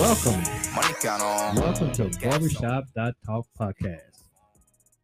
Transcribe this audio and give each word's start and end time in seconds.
Welcome. 0.00 0.42
Welcome 1.56 1.92
to 1.92 2.10
Barbershop 2.22 2.84
Talk 3.26 3.46
Podcast. 3.60 4.24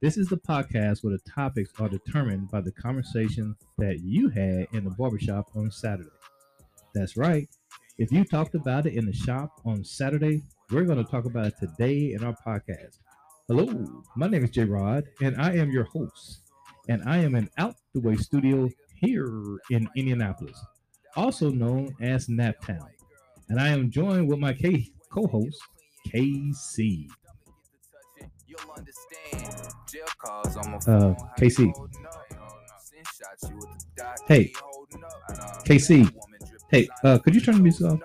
This 0.01 0.17
is 0.17 0.29
the 0.29 0.39
podcast 0.39 1.05
where 1.05 1.13
the 1.13 1.31
topics 1.31 1.71
are 1.79 1.91
determined 1.91 2.51
by 2.51 2.63
the 2.63 2.73
conversation 2.73 3.55
that 3.77 4.01
you 4.01 4.31
had 4.31 4.69
in 4.73 4.85
the 4.85 4.95
barbershop 4.97 5.51
on 5.55 5.71
Saturday. 5.71 6.09
That's 6.95 7.15
right. 7.15 7.47
If 7.99 8.11
you 8.11 8.25
talked 8.25 8.55
about 8.55 8.87
it 8.87 8.95
in 8.95 9.05
the 9.05 9.13
shop 9.13 9.61
on 9.67 9.85
Saturday, 9.85 10.41
we're 10.71 10.85
going 10.85 11.05
to 11.05 11.11
talk 11.11 11.27
about 11.27 11.49
it 11.49 11.59
today 11.61 12.15
in 12.15 12.25
our 12.25 12.35
podcast. 12.35 12.97
Hello, 13.49 14.03
my 14.17 14.29
name 14.29 14.45
is 14.45 14.51
J 14.51 14.65
Rod, 14.65 15.05
and 15.21 15.39
I 15.39 15.57
am 15.57 15.71
your 15.71 15.85
host. 15.85 16.41
And 16.89 17.03
I 17.07 17.19
am 17.19 17.35
in 17.35 17.51
Out 17.59 17.75
the 17.93 18.01
Way 18.01 18.17
Studio 18.17 18.71
here 18.95 19.59
in 19.71 19.91
Indianapolis, 19.95 20.59
also 21.17 21.51
known 21.51 21.95
as 22.01 22.29
Naptown. 22.29 22.89
And 23.49 23.61
I 23.61 23.69
am 23.69 23.91
joined 23.91 24.29
with 24.29 24.39
my 24.39 24.53
K- 24.53 24.91
co 25.11 25.27
host, 25.27 25.61
KC. 26.09 27.09
Uh, 30.87 31.15
KC. 31.39 31.73
Hey, 34.27 34.53
KC. 35.65 36.11
Hey, 36.71 36.89
uh, 37.05 37.19
could 37.19 37.35
you 37.35 37.41
turn 37.41 37.57
the 37.57 37.63
music 37.63 37.87
off? 37.87 38.01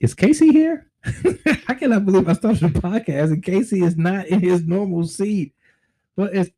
Is 0.00 0.14
Casey 0.14 0.50
here? 0.50 0.90
I 1.68 1.74
cannot 1.74 2.04
believe 2.04 2.28
I 2.28 2.32
started 2.32 2.64
a 2.64 2.68
podcast 2.68 3.32
and 3.32 3.42
Casey 3.42 3.82
is 3.82 3.96
not 3.96 4.26
in 4.26 4.40
his 4.40 4.66
normal 4.66 5.06
seat. 5.06 5.54
But 6.16 6.34
it's 6.34 6.50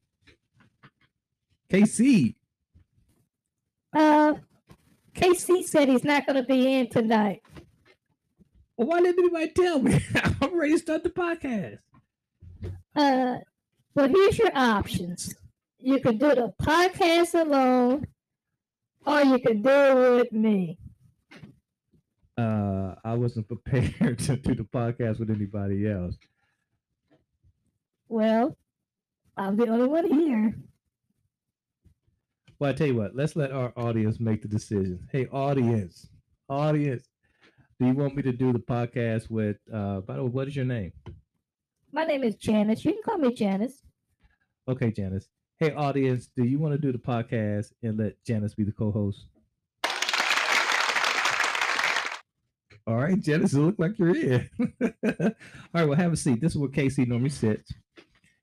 KC. 1.70 2.34
Uh, 3.92 4.34
KC 5.14 5.64
said 5.64 5.88
he's 5.88 6.04
not 6.04 6.26
going 6.26 6.36
to 6.36 6.46
be 6.46 6.74
in 6.74 6.88
tonight. 6.88 7.42
Well, 8.76 8.88
why 8.88 9.00
didn't 9.00 9.18
anybody 9.18 9.52
tell 9.52 9.80
me? 9.80 10.00
I'm 10.40 10.58
ready 10.58 10.72
to 10.72 10.78
start 10.78 11.04
the 11.04 11.10
podcast. 11.10 11.78
Uh, 12.96 13.38
well, 13.94 14.08
here's 14.08 14.38
your 14.38 14.50
options. 14.54 15.34
You 15.78 16.00
can 16.00 16.16
do 16.16 16.28
the 16.28 16.52
podcast 16.62 17.38
alone, 17.38 18.06
or 19.04 19.22
you 19.22 19.38
can 19.38 19.62
do 19.62 19.68
it 19.70 20.16
with 20.16 20.32
me. 20.32 20.78
Uh, 22.38 22.94
I 23.04 23.14
wasn't 23.14 23.48
prepared 23.64 24.18
to 24.20 24.36
do 24.36 24.54
the 24.54 24.64
podcast 24.64 25.18
with 25.18 25.30
anybody 25.30 25.88
else. 25.88 26.16
Well, 28.08 28.56
I'm 29.36 29.56
the 29.56 29.68
only 29.68 29.88
one 29.88 30.10
here. 30.10 30.54
Well, 32.62 32.70
I 32.70 32.74
tell 32.74 32.86
you 32.86 32.94
what, 32.94 33.16
let's 33.16 33.34
let 33.34 33.50
our 33.50 33.72
audience 33.74 34.20
make 34.20 34.40
the 34.40 34.46
decision. 34.46 35.08
Hey, 35.10 35.26
audience, 35.32 36.06
audience, 36.48 37.08
do 37.80 37.88
you 37.88 37.92
want 37.92 38.14
me 38.14 38.22
to 38.22 38.30
do 38.30 38.52
the 38.52 38.60
podcast 38.60 39.28
with, 39.28 39.56
uh, 39.74 39.98
by 40.02 40.14
the 40.14 40.22
way, 40.22 40.30
what 40.30 40.46
is 40.46 40.54
your 40.54 40.64
name? 40.64 40.92
My 41.90 42.04
name 42.04 42.22
is 42.22 42.36
Janice. 42.36 42.84
You 42.84 42.92
can 42.92 43.02
call 43.02 43.18
me 43.18 43.34
Janice. 43.34 43.82
Okay, 44.68 44.92
Janice. 44.92 45.26
Hey, 45.58 45.72
audience, 45.72 46.28
do 46.36 46.44
you 46.44 46.60
want 46.60 46.72
to 46.72 46.78
do 46.78 46.92
the 46.92 46.98
podcast 46.98 47.72
and 47.82 47.98
let 47.98 48.22
Janice 48.24 48.54
be 48.54 48.62
the 48.62 48.70
co 48.70 48.92
host? 48.92 49.26
All 52.86 52.94
right, 52.94 53.20
Janice, 53.20 53.54
it 53.54 53.58
looks 53.58 53.80
like 53.80 53.98
you're 53.98 54.14
in. 54.14 54.48
All 54.80 55.32
right, 55.74 55.88
well, 55.88 55.94
have 55.94 56.12
a 56.12 56.16
seat. 56.16 56.40
This 56.40 56.52
is 56.52 56.58
where 56.58 56.70
Casey 56.70 57.06
normally 57.06 57.30
sits. 57.30 57.72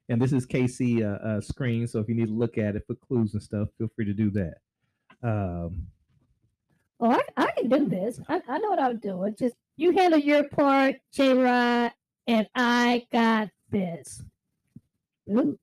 And 0.10 0.20
this 0.20 0.34
is 0.34 0.46
KC 0.46 1.04
uh, 1.04 1.26
uh, 1.26 1.42
screen. 1.42 1.88
So 1.88 2.00
if 2.00 2.10
you 2.10 2.16
need 2.16 2.28
to 2.28 2.34
look 2.34 2.58
at 2.58 2.76
it 2.76 2.84
for 2.88 2.96
clues 2.96 3.34
and 3.34 3.44
stuff, 3.44 3.70
feel 3.78 3.90
free 3.96 4.06
to 4.06 4.14
do 4.14 4.32
that. 4.32 4.56
Um, 5.22 5.88
oh, 7.00 7.12
I, 7.12 7.22
I 7.38 7.52
can 7.52 7.70
do 7.70 7.86
this. 7.88 8.20
I, 8.28 8.42
I 8.48 8.58
know 8.58 8.70
what 8.70 8.82
I'm 8.82 8.98
doing. 8.98 9.36
Just 9.38 9.56
you 9.78 9.92
handle 9.92 10.20
your 10.20 10.45
part, 10.50 10.95
J 11.14 11.33
Rod, 11.33 11.92
and 12.28 12.50
I 12.56 13.06
got 13.11 13.50
this. 13.70 14.23
Ooh. 15.30 15.58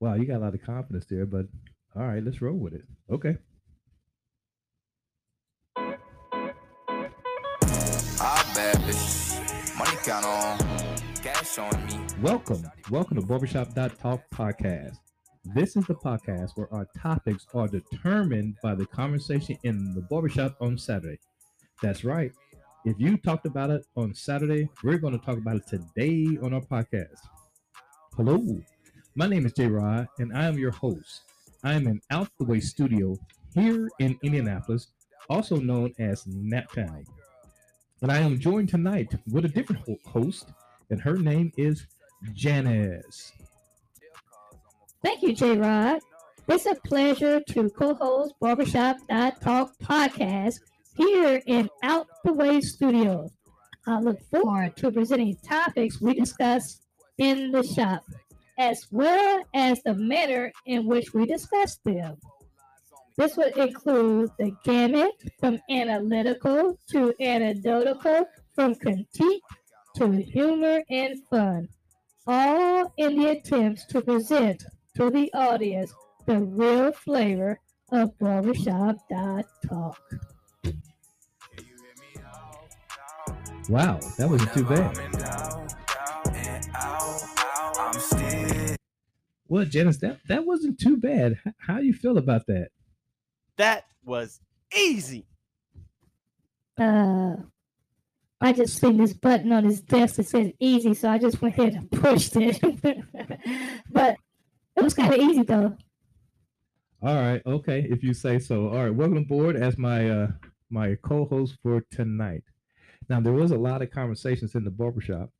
Wow, 0.00 0.14
you 0.14 0.24
got 0.24 0.38
a 0.38 0.44
lot 0.44 0.54
of 0.54 0.62
confidence 0.62 1.04
there, 1.06 1.26
but 1.26 1.46
all 1.94 2.06
right, 2.06 2.24
let's 2.24 2.40
roll 2.40 2.56
with 2.56 2.74
it. 2.74 2.84
Okay. 3.10 3.36
Money 9.78 9.98
count 10.04 10.24
on 10.24 10.95
on 11.46 11.86
me. 11.86 11.96
Welcome, 12.20 12.68
welcome 12.90 13.20
to 13.20 13.24
Barbershop 13.24 13.72
Talk 13.72 14.20
podcast. 14.34 14.96
This 15.54 15.76
is 15.76 15.86
the 15.86 15.94
podcast 15.94 16.50
where 16.56 16.72
our 16.74 16.88
topics 16.98 17.46
are 17.54 17.68
determined 17.68 18.56
by 18.64 18.74
the 18.74 18.84
conversation 18.86 19.56
in 19.62 19.94
the 19.94 20.02
barbershop 20.02 20.56
on 20.60 20.76
Saturday. 20.76 21.18
That's 21.80 22.04
right. 22.04 22.32
If 22.84 22.96
you 22.98 23.16
talked 23.16 23.46
about 23.46 23.70
it 23.70 23.86
on 23.96 24.12
Saturday, 24.12 24.68
we're 24.82 24.98
going 24.98 25.18
to 25.18 25.24
talk 25.24 25.38
about 25.38 25.56
it 25.56 25.66
today 25.68 26.36
on 26.42 26.52
our 26.52 26.62
podcast. 26.62 27.20
Hello, 28.16 28.60
my 29.14 29.28
name 29.28 29.46
is 29.46 29.52
J 29.52 29.68
Rod, 29.68 30.08
and 30.18 30.36
I 30.36 30.46
am 30.46 30.58
your 30.58 30.72
host. 30.72 31.22
I 31.62 31.74
am 31.74 31.86
in 31.86 32.00
Out 32.10 32.28
the 32.40 32.44
Way 32.44 32.58
Studio 32.58 33.16
here 33.54 33.88
in 34.00 34.18
Indianapolis, 34.24 34.88
also 35.30 35.56
known 35.56 35.94
as 36.00 36.24
Naptown. 36.24 37.04
And 38.02 38.10
I 38.10 38.18
am 38.18 38.40
joined 38.40 38.68
tonight 38.68 39.14
with 39.30 39.44
a 39.44 39.48
different 39.48 39.86
host, 40.06 40.50
and 40.90 41.00
her 41.00 41.16
name 41.16 41.52
is 41.56 41.86
Janice. 42.32 43.32
Thank 45.02 45.22
you, 45.22 45.34
J 45.34 45.56
Rod. 45.56 46.00
It's 46.48 46.66
a 46.66 46.74
pleasure 46.74 47.40
to 47.40 47.70
co 47.70 47.94
host 47.94 48.34
Barbershop 48.40 48.98
Talk 49.08 49.72
podcast 49.82 50.60
here 50.96 51.42
in 51.46 51.68
Out 51.82 52.06
the 52.24 52.32
Way 52.32 52.60
Studios. 52.60 53.30
I 53.86 54.00
look 54.00 54.20
forward 54.30 54.76
to 54.76 54.90
presenting 54.90 55.36
topics 55.46 56.00
we 56.00 56.14
discuss 56.14 56.80
in 57.18 57.50
the 57.52 57.62
shop, 57.62 58.04
as 58.58 58.86
well 58.90 59.42
as 59.54 59.80
the 59.84 59.94
manner 59.94 60.52
in 60.66 60.86
which 60.86 61.14
we 61.14 61.26
discuss 61.26 61.78
them. 61.84 62.16
This 63.16 63.36
would 63.36 63.56
include 63.56 64.30
the 64.38 64.52
gamut 64.64 65.12
from 65.38 65.58
analytical 65.70 66.78
to 66.90 67.14
anecdotal, 67.20 68.26
from 68.54 68.74
critique 68.74 69.42
to 69.96 70.12
humor 70.12 70.82
and 70.90 71.22
fun, 71.30 71.68
all 72.26 72.92
in 72.98 73.18
the 73.18 73.30
attempts 73.30 73.86
to 73.86 74.02
present 74.02 74.64
to 74.94 75.10
the 75.10 75.32
audience 75.32 75.92
the 76.26 76.38
real 76.38 76.92
flavor 76.92 77.58
of 77.92 78.18
barbershop 78.18 78.96
talk. 79.08 80.00
Wow, 83.68 83.98
that 84.18 84.28
wasn't 84.28 84.52
too 84.52 84.64
bad. 84.64 84.96
Well, 89.48 89.64
Janice, 89.64 89.96
that, 89.98 90.18
that 90.28 90.44
wasn't 90.44 90.78
too 90.78 90.96
bad. 90.96 91.38
How 91.58 91.78
do 91.78 91.86
you 91.86 91.94
feel 91.94 92.18
about 92.18 92.46
that? 92.48 92.68
That 93.56 93.84
was 94.04 94.40
easy. 94.76 95.24
Uh, 96.76 97.36
I 98.40 98.52
just 98.52 98.78
seen 98.78 98.98
this 98.98 99.14
button 99.14 99.52
on 99.52 99.64
his 99.64 99.80
desk 99.80 100.16
that 100.16 100.28
says 100.28 100.52
easy, 100.60 100.92
so 100.94 101.08
I 101.08 101.18
just 101.18 101.40
went 101.40 101.56
ahead 101.56 101.74
and 101.74 101.90
pushed 101.90 102.36
it. 102.36 102.60
but 103.90 104.16
it 104.76 104.84
was 104.84 104.94
kind 104.94 105.14
of 105.14 105.20
easy 105.20 105.42
though. 105.42 105.76
All 107.02 107.14
right, 107.14 107.40
okay, 107.46 107.86
if 107.88 108.02
you 108.02 108.12
say 108.12 108.38
so. 108.38 108.68
All 108.68 108.84
right, 108.84 108.94
welcome 108.94 109.18
aboard 109.18 109.56
as 109.56 109.78
my 109.78 110.10
uh 110.10 110.28
my 110.68 110.96
co-host 111.02 111.56
for 111.62 111.82
tonight. 111.90 112.42
Now 113.08 113.20
there 113.20 113.32
was 113.32 113.52
a 113.52 113.58
lot 113.58 113.80
of 113.80 113.90
conversations 113.90 114.54
in 114.54 114.64
the 114.64 114.70
barbershop, 114.70 115.30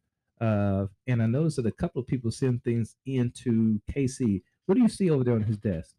uh, 0.41 0.87
and 1.07 1.23
I 1.23 1.27
noticed 1.27 1.57
that 1.57 1.67
a 1.67 1.73
couple 1.73 2.01
of 2.01 2.07
people 2.07 2.31
send 2.31 2.65
things 2.65 2.97
into 3.05 3.81
KC. 3.93 4.43
What 4.65 4.77
do 4.77 4.83
you 4.83 4.89
see 4.89 5.11
over 5.11 5.23
there 5.23 5.35
on 5.35 5.43
his 5.43 5.59
desk? 5.59 5.95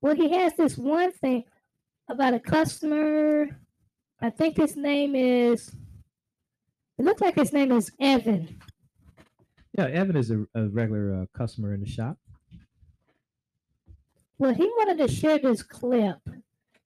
Well, 0.00 0.16
he 0.16 0.32
has 0.36 0.54
this 0.56 0.76
one 0.76 1.12
thing 1.12 1.44
about 2.08 2.34
a 2.34 2.40
customer 2.40 3.60
I 4.22 4.30
think 4.30 4.56
his 4.56 4.76
name 4.76 5.16
is. 5.16 5.74
It 6.96 7.04
looks 7.04 7.20
like 7.20 7.34
his 7.34 7.52
name 7.52 7.72
is 7.72 7.90
Evan. 8.00 8.60
Yeah, 9.76 9.86
Evan 9.86 10.16
is 10.16 10.30
a, 10.30 10.46
a 10.54 10.68
regular 10.68 11.22
uh, 11.22 11.26
customer 11.36 11.74
in 11.74 11.80
the 11.80 11.88
shop. 11.88 12.16
Well, 14.38 14.54
he 14.54 14.64
wanted 14.64 14.98
to 14.98 15.12
share 15.12 15.38
this 15.38 15.62
clip. 15.62 16.18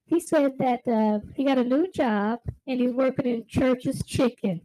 He 0.05 0.19
said 0.19 0.57
that 0.57 0.87
uh, 0.87 1.19
he 1.35 1.43
got 1.43 1.57
a 1.57 1.63
new 1.63 1.91
job 1.91 2.39
and 2.65 2.79
he's 2.79 2.93
working 2.93 3.25
in 3.25 3.45
Church's 3.47 4.03
Chicken. 4.03 4.61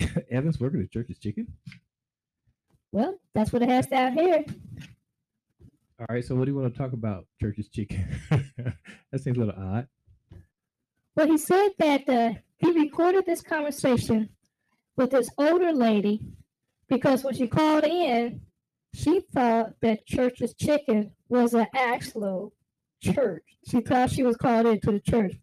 Evan's 0.30 0.60
working 0.60 0.80
at 0.80 0.90
Church's 0.90 1.18
Chicken? 1.18 1.48
Well, 2.92 3.18
that's 3.34 3.52
what 3.52 3.62
it 3.62 3.68
has 3.68 3.88
down 3.88 4.12
here. 4.12 4.44
All 5.98 6.06
right, 6.08 6.24
so 6.24 6.34
what 6.34 6.44
do 6.44 6.52
you 6.52 6.58
want 6.58 6.72
to 6.72 6.78
talk 6.78 6.92
about, 6.92 7.26
Church's 7.40 7.68
Chicken? 7.68 8.06
that 8.30 9.20
seems 9.20 9.36
a 9.36 9.40
little 9.40 9.60
odd. 9.60 9.88
Well, 11.16 11.26
he 11.28 11.38
said 11.38 11.70
that 11.78 12.08
uh, 12.08 12.32
he 12.58 12.72
recorded 12.72 13.24
this 13.26 13.40
conversation 13.42 14.30
with 14.96 15.10
this 15.10 15.28
older 15.38 15.72
lady 15.72 16.20
because 16.88 17.22
when 17.22 17.34
she 17.34 17.46
called 17.46 17.84
in, 17.84 18.40
she 18.92 19.20
thought 19.32 19.74
that 19.80 20.06
Church's 20.06 20.54
chicken 20.54 21.12
was 21.28 21.54
an 21.54 21.66
actual 21.74 22.52
church. 23.00 23.44
She 23.68 23.80
thought 23.80 24.10
she 24.10 24.22
was 24.22 24.36
called 24.36 24.66
into 24.66 24.92
the 24.92 25.00
church. 25.00 25.34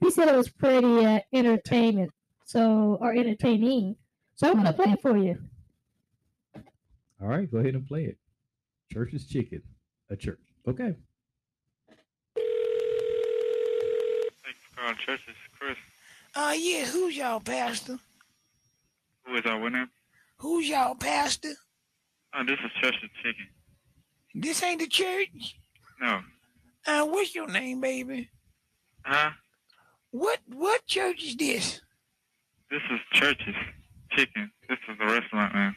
He 0.00 0.10
said 0.10 0.28
it 0.28 0.36
was 0.36 0.50
pretty 0.50 1.04
uh, 1.06 1.20
entertainment, 1.32 2.10
so 2.44 2.98
or 3.00 3.12
entertaining. 3.12 3.96
So 4.34 4.50
I'm 4.50 4.56
gonna 4.56 4.72
play 4.72 4.92
it 4.92 5.00
for 5.00 5.16
you. 5.16 5.38
All 7.20 7.28
right, 7.28 7.50
go 7.50 7.58
ahead 7.58 7.74
and 7.74 7.86
play 7.86 8.04
it. 8.04 8.18
Church's 8.92 9.26
chicken, 9.26 9.62
a 10.10 10.16
church. 10.16 10.40
Okay. 10.68 10.94
Calling 14.76 14.96
churches, 15.04 15.34
Chris. 15.58 15.76
Uh, 16.34 16.54
yeah, 16.56 16.84
who's 16.84 17.16
y'all 17.16 17.40
pastor? 17.40 17.98
Who 19.24 19.36
is 19.36 19.46
our 19.46 19.58
winner? 19.58 19.88
Who's 20.38 20.68
y'all 20.68 20.94
pastor? 20.94 21.52
Oh, 22.34 22.44
this 22.44 22.58
is 22.64 22.70
Church's 22.80 23.10
Chicken. 23.22 23.46
This 24.34 24.62
ain't 24.62 24.80
the 24.80 24.86
church? 24.86 25.56
No. 26.00 26.20
Uh, 26.86 27.04
what's 27.06 27.34
your 27.34 27.48
name, 27.48 27.80
baby? 27.80 28.28
Huh? 29.02 29.30
What 30.10 30.40
what 30.46 30.86
church 30.86 31.24
is 31.24 31.36
this? 31.36 31.80
This 32.70 32.82
is 32.90 33.00
Church's 33.12 33.54
Chicken. 34.12 34.50
This 34.68 34.78
is 34.88 34.96
a 35.00 35.06
restaurant, 35.06 35.54
man. 35.54 35.76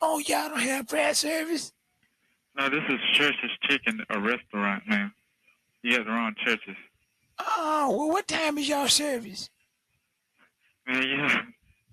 Oh, 0.00 0.18
y'all 0.20 0.48
don't 0.48 0.60
have 0.60 0.88
prayer 0.88 1.14
service? 1.14 1.72
No, 2.56 2.68
this 2.68 2.82
is 2.88 3.00
Church's 3.14 3.50
Chicken, 3.68 4.04
a 4.10 4.20
restaurant, 4.20 4.84
man. 4.88 5.12
You 5.82 5.96
got 5.96 6.06
the 6.06 6.12
wrong 6.12 6.34
churches. 6.44 6.76
Oh, 7.38 7.94
well, 7.96 8.08
what 8.08 8.26
time 8.28 8.58
is 8.58 8.68
y'all 8.68 8.88
service? 8.88 9.50
Man, 10.86 11.02
yeah, 11.02 11.42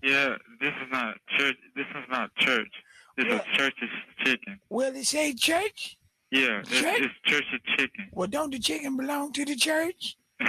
yeah. 0.03 0.35
This 0.59 0.73
is 0.83 0.91
not 0.91 1.15
church. 1.37 1.55
This 1.75 1.85
is 1.95 2.09
not 2.09 2.33
church. 2.35 2.71
This 3.17 3.25
Well- 3.27 3.37
is 3.37 3.57
Church's 3.57 3.89
Chicken. 4.23 4.59
Well, 4.69 4.95
it 4.95 5.05
say 5.05 5.33
church? 5.33 5.97
Yeah, 6.31 6.59
it's, 6.59 6.69
Church? 6.69 6.99
it's 7.01 7.13
Church's 7.25 7.59
Chicken. 7.77 8.07
Well, 8.13 8.27
don't 8.27 8.51
the 8.51 8.59
chicken 8.59 8.95
belong 8.95 9.33
to 9.33 9.43
the 9.43 9.55
church? 9.55 10.15
no, 10.39 10.47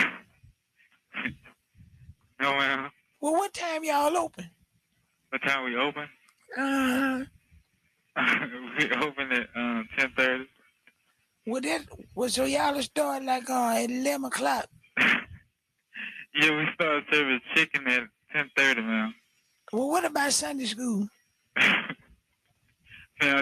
man. 2.40 2.90
Well, 3.20 3.32
what 3.34 3.52
time 3.52 3.84
y'all 3.84 4.16
open? 4.16 4.48
What 5.30 5.42
time 5.42 5.64
we 5.64 5.76
open? 5.76 6.08
Uh, 6.56 7.24
we 8.78 8.90
open 8.92 9.32
at 9.32 9.48
um, 9.56 9.88
ten 9.98 10.12
thirty. 10.16 10.44
well, 11.46 11.60
that 11.62 11.82
well, 12.14 12.28
so 12.28 12.44
y'all 12.44 12.80
start 12.82 13.24
like 13.24 13.48
uh, 13.48 13.74
at 13.76 13.90
eleven 13.90 14.26
o'clock. 14.26 14.66
Yeah, 16.34 16.56
we 16.56 16.66
start 16.74 17.04
serving 17.10 17.40
chicken 17.54 17.86
at 17.88 18.02
ten 18.32 18.50
thirty, 18.56 18.80
man. 18.80 19.14
Well, 19.72 19.88
what 19.88 20.04
about 20.04 20.32
Sunday 20.32 20.64
school? 20.64 21.08
man, 21.56 21.84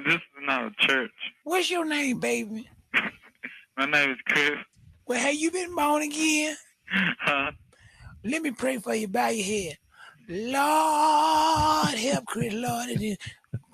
this 0.04 0.14
is 0.14 0.20
not 0.42 0.66
a 0.66 0.86
church. 0.86 1.10
What's 1.44 1.70
your 1.70 1.84
name, 1.84 2.18
baby? 2.18 2.68
My 3.76 3.86
name 3.86 4.10
is 4.10 4.18
Chris. 4.26 4.58
Well, 5.06 5.20
have 5.20 5.34
you 5.34 5.50
been 5.50 5.74
born 5.74 6.02
again? 6.02 6.56
Huh? 7.20 7.52
Let 8.24 8.42
me 8.42 8.50
pray 8.50 8.78
for 8.78 8.94
you. 8.94 9.08
Bow 9.08 9.28
your 9.28 9.44
head. 9.44 9.78
Lord, 10.28 11.98
help 11.98 12.26
Chris, 12.26 12.52
Lord. 12.54 12.90
And 12.90 13.00
then 13.00 13.16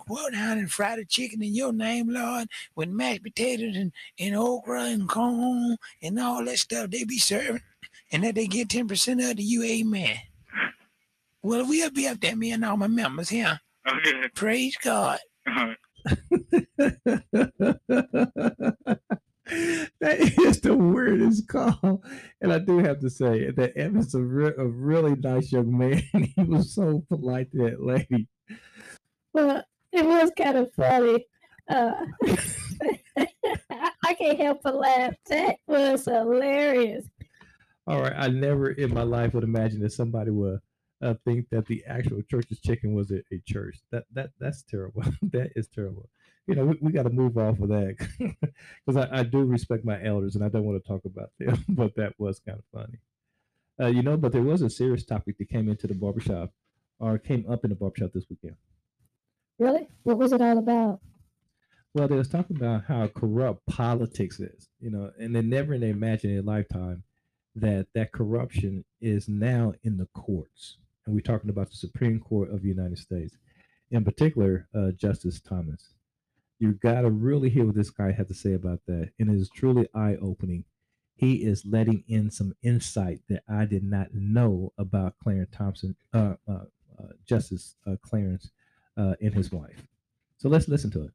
go 0.09 0.31
down 0.31 0.59
and 0.59 0.69
the 0.69 1.05
chicken 1.09 1.43
in 1.43 1.55
your 1.55 1.73
name, 1.73 2.09
Lord, 2.09 2.49
with 2.75 2.89
mashed 2.89 3.23
potatoes 3.23 3.77
and, 3.77 3.93
and 4.19 4.37
okra 4.37 4.85
and 4.85 5.09
corn 5.09 5.77
and 6.03 6.21
all 6.21 6.45
that 6.45 6.59
stuff 6.59 6.91
they 6.91 7.05
be 7.05 7.19
serving. 7.19 7.63
And 8.13 8.25
that 8.25 8.35
they 8.35 8.47
get 8.47 8.69
10% 8.69 9.31
of 9.31 9.37
the 9.37 9.43
you, 9.43 9.63
amen. 9.65 10.17
Well, 11.43 11.67
we'll 11.69 11.91
be 11.91 12.09
up 12.09 12.21
there, 12.21 12.37
me 12.37 12.53
and 12.53 12.65
all 12.65 12.77
my 12.77 12.89
members 12.89 13.29
here. 13.29 13.61
Okay. 13.89 14.29
Praise 14.35 14.77
God. 14.83 15.19
All 15.47 15.55
right. 15.55 15.77
that 20.01 20.35
is 20.39 20.61
the 20.61 20.77
weirdest 20.77 21.49
call. 21.49 22.03
And 22.41 22.53
I 22.53 22.59
do 22.59 22.79
have 22.79 23.01
to 23.01 23.11
say 23.11 23.51
that 23.51 23.77
Evan's 23.77 24.15
a, 24.15 24.21
re- 24.21 24.55
a 24.57 24.67
really 24.67 25.15
nice 25.17 25.53
young 25.53 25.77
man. 25.77 26.03
He 26.37 26.43
was 26.43 26.75
so 26.75 27.05
polite 27.09 27.51
to 27.53 27.59
that 27.59 27.81
lady. 27.83 28.29
Well, 29.33 29.63
it 29.93 30.05
was 30.05 30.31
kind 30.37 30.59
of 30.59 30.73
funny. 30.75 31.27
Uh, 31.69 31.93
I, 33.17 33.29
I 34.05 34.15
can't 34.15 34.39
help 34.39 34.63
but 34.63 34.77
laugh. 34.77 35.15
That 35.29 35.57
was 35.67 36.05
hilarious. 36.05 37.07
All 37.87 38.01
right. 38.01 38.15
I 38.17 38.29
never 38.29 38.71
in 38.71 38.93
my 38.93 39.03
life 39.03 39.35
would 39.35 39.45
imagine 39.45 39.81
that 39.81 39.93
somebody 39.93 40.31
would 40.31 40.61
uh, 41.03 41.15
think 41.25 41.49
that 41.51 41.67
the 41.67 41.85
actual 41.87 42.23
church's 42.23 42.61
chicken 42.61 42.95
was 42.95 43.11
a, 43.11 43.19
a 43.33 43.41
church. 43.47 43.79
That 43.93 44.05
that 44.13 44.31
that's 44.41 44.63
terrible. 44.63 45.03
that 45.23 45.53
is 45.55 45.69
terrible. 45.69 46.09
You 46.47 46.55
know, 46.55 46.65
we, 46.67 46.79
we 46.81 46.93
got 46.93 47.05
to 47.05 47.11
move 47.11 47.39
off 47.39 47.61
of 47.61 47.69
that 47.69 47.97
because 48.87 48.97
I, 48.97 49.21
I 49.21 49.23
do 49.25 49.45
respect 49.45 49.85
my 49.85 50.03
elders 50.03 50.37
and 50.37 50.45
I 50.45 50.49
don't 50.49 50.65
want 50.65 50.83
to 50.83 50.89
talk 50.89 51.05
about 51.05 51.31
them, 51.39 51.65
but 51.69 51.97
that 51.97 52.15
was 52.19 52.41
kind 52.41 52.59
of 52.59 52.65
funny. 52.73 52.99
Uh, 53.81 53.89
you 53.89 54.03
know, 54.03 54.17
but 54.17 54.33
there 54.33 54.43
was 54.43 54.63
a 54.63 54.71
serious 54.71 55.05
topic 55.05 55.39
that 55.39 55.49
came 55.49 55.69
into 55.69 55.87
the 55.87 55.95
barbershop 55.95 56.51
or 56.99 57.19
came 57.19 57.45
up 57.51 57.65
in 57.65 57.71
the 57.71 57.77
barbershop 57.77 58.13
this 58.13 58.25
weekend. 58.31 58.57
Really? 59.59 59.89
What 60.05 60.19
was 60.19 60.33
it 60.33 60.41
all 60.41 60.59
about? 60.59 61.01
Well, 61.95 62.09
they 62.09 62.17
was 62.17 62.29
talking 62.29 62.57
about 62.57 62.85
how 62.85 63.07
corrupt 63.09 63.67
politics 63.67 64.39
is, 64.39 64.69
you 64.81 64.91
know, 64.91 65.11
and 65.19 65.35
they 65.35 65.43
never 65.43 65.75
in 65.75 65.81
their 65.81 66.17
their 66.17 66.43
lifetime 66.43 67.03
that 67.57 67.87
that 67.95 68.13
corruption 68.13 68.85
is 69.01 69.29
now 69.29 69.73
in 69.83 69.97
the 69.97 70.07
courts. 70.15 70.77
And 71.05 71.15
we're 71.15 71.21
talking 71.21 71.51
about 71.51 71.71
the 71.71 71.77
Supreme 71.77 72.21
Court 72.21 72.51
of 72.51 72.63
the 72.63 72.69
United 72.69 72.99
States, 72.99 73.37
in 73.91 74.05
particular, 74.05 74.69
uh, 74.75 74.91
Justice 74.93 75.41
Thomas. 75.41 75.95
You 76.59 76.73
got 76.73 77.03
to 77.03 77.11
really 77.11 77.49
hear 77.49 77.65
what 77.65 77.75
this 77.75 77.91
guy 77.91 78.13
had 78.13 78.29
to 78.29 78.35
say 78.35 78.55
about 78.55 78.81
that. 78.87 79.11
And 79.19 79.31
it 79.31 79.41
is 79.41 79.51
truly 79.51 79.89
eye 79.95 80.17
opening. 80.21 80.65
He 81.15 81.45
is 81.45 81.65
letting 81.65 82.05
in 82.09 82.31
some 82.31 82.55
insight 82.63 83.21
that 83.29 83.43
I 83.49 83.65
did 83.65 83.83
not 83.83 84.15
know 84.15 84.73
about 84.77 85.15
Clarence 85.23 85.51
Thompson, 85.53 85.97
uh, 86.13 86.35
uh, 86.47 86.65
uh, 86.99 87.13
Justice 87.27 87.77
uh, 87.87 87.97
Clarence, 88.03 88.51
uh, 88.97 89.15
and 89.21 89.35
his 89.35 89.51
wife. 89.51 89.83
So 90.37 90.49
let's 90.49 90.69
listen 90.69 90.91
to 90.93 91.05
it. 91.05 91.11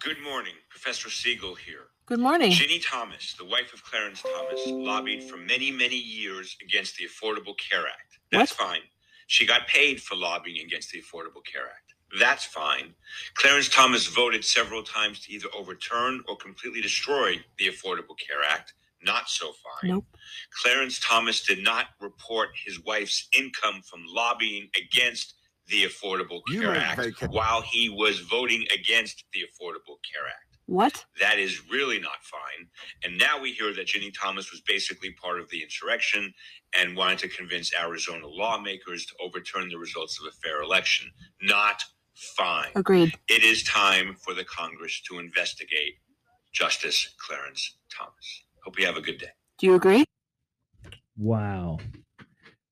Good 0.00 0.20
morning, 0.22 0.54
Professor 0.80 1.08
Siegel 1.08 1.54
here. 1.54 1.86
Good 2.04 2.20
morning. 2.20 2.52
Ginni 2.52 2.82
Thomas, 2.84 3.34
the 3.38 3.46
wife 3.46 3.72
of 3.72 3.82
Clarence 3.82 4.20
Thomas, 4.20 4.60
lobbied 4.66 5.24
for 5.24 5.38
many, 5.38 5.70
many 5.70 5.96
years 5.96 6.54
against 6.62 6.98
the 6.98 7.06
Affordable 7.06 7.56
Care 7.56 7.86
Act. 7.86 8.18
That's 8.30 8.52
fine. 8.52 8.82
She 9.26 9.46
got 9.46 9.66
paid 9.68 10.02
for 10.02 10.16
lobbying 10.16 10.62
against 10.66 10.90
the 10.90 11.00
Affordable 11.00 11.42
Care 11.50 11.64
Act. 11.64 11.94
That's 12.20 12.44
fine. 12.44 12.92
Clarence 13.36 13.70
Thomas 13.70 14.06
voted 14.06 14.44
several 14.44 14.82
times 14.82 15.20
to 15.20 15.32
either 15.32 15.48
overturn 15.56 16.22
or 16.28 16.36
completely 16.36 16.82
destroy 16.82 17.36
the 17.58 17.68
Affordable 17.68 18.18
Care 18.18 18.44
Act. 18.46 18.74
Not 19.02 19.30
so 19.30 19.52
fine. 19.80 19.90
Nope. 19.92 20.04
Clarence 20.62 21.00
Thomas 21.00 21.40
did 21.42 21.60
not 21.60 21.86
report 22.02 22.50
his 22.66 22.84
wife's 22.84 23.28
income 23.36 23.80
from 23.82 24.04
lobbying 24.06 24.68
against 24.76 25.36
the 25.68 25.84
Affordable 25.84 26.42
Care 26.52 26.74
ain't 26.74 26.82
Act 26.82 27.00
vaca- 27.00 27.28
while 27.28 27.62
he 27.62 27.88
was 27.88 28.20
voting 28.20 28.66
against 28.74 29.24
the 29.32 29.40
Affordable 29.40 29.96
Care 30.12 30.28
Act. 30.28 30.45
What? 30.66 31.04
That 31.20 31.38
is 31.38 31.70
really 31.70 32.00
not 32.00 32.22
fine. 32.22 32.66
And 33.04 33.16
now 33.16 33.40
we 33.40 33.52
hear 33.52 33.72
that 33.72 33.86
Ginni 33.86 34.12
Thomas 34.12 34.50
was 34.50 34.60
basically 34.62 35.12
part 35.12 35.40
of 35.40 35.48
the 35.50 35.62
insurrection 35.62 36.34
and 36.76 36.96
wanted 36.96 37.20
to 37.20 37.28
convince 37.28 37.72
Arizona 37.74 38.26
lawmakers 38.26 39.06
to 39.06 39.14
overturn 39.20 39.68
the 39.68 39.78
results 39.78 40.20
of 40.20 40.26
a 40.26 40.32
fair 40.32 40.62
election. 40.62 41.10
Not 41.40 41.84
fine. 42.14 42.70
Agreed. 42.74 43.14
It 43.28 43.44
is 43.44 43.62
time 43.62 44.16
for 44.18 44.34
the 44.34 44.44
Congress 44.44 45.00
to 45.02 45.20
investigate 45.20 45.94
Justice 46.52 47.14
Clarence 47.18 47.76
Thomas. 47.96 48.42
Hope 48.64 48.78
you 48.78 48.86
have 48.86 48.96
a 48.96 49.02
good 49.02 49.18
day. 49.18 49.30
Do 49.58 49.66
you 49.66 49.74
agree? 49.74 50.04
Wow. 51.16 51.78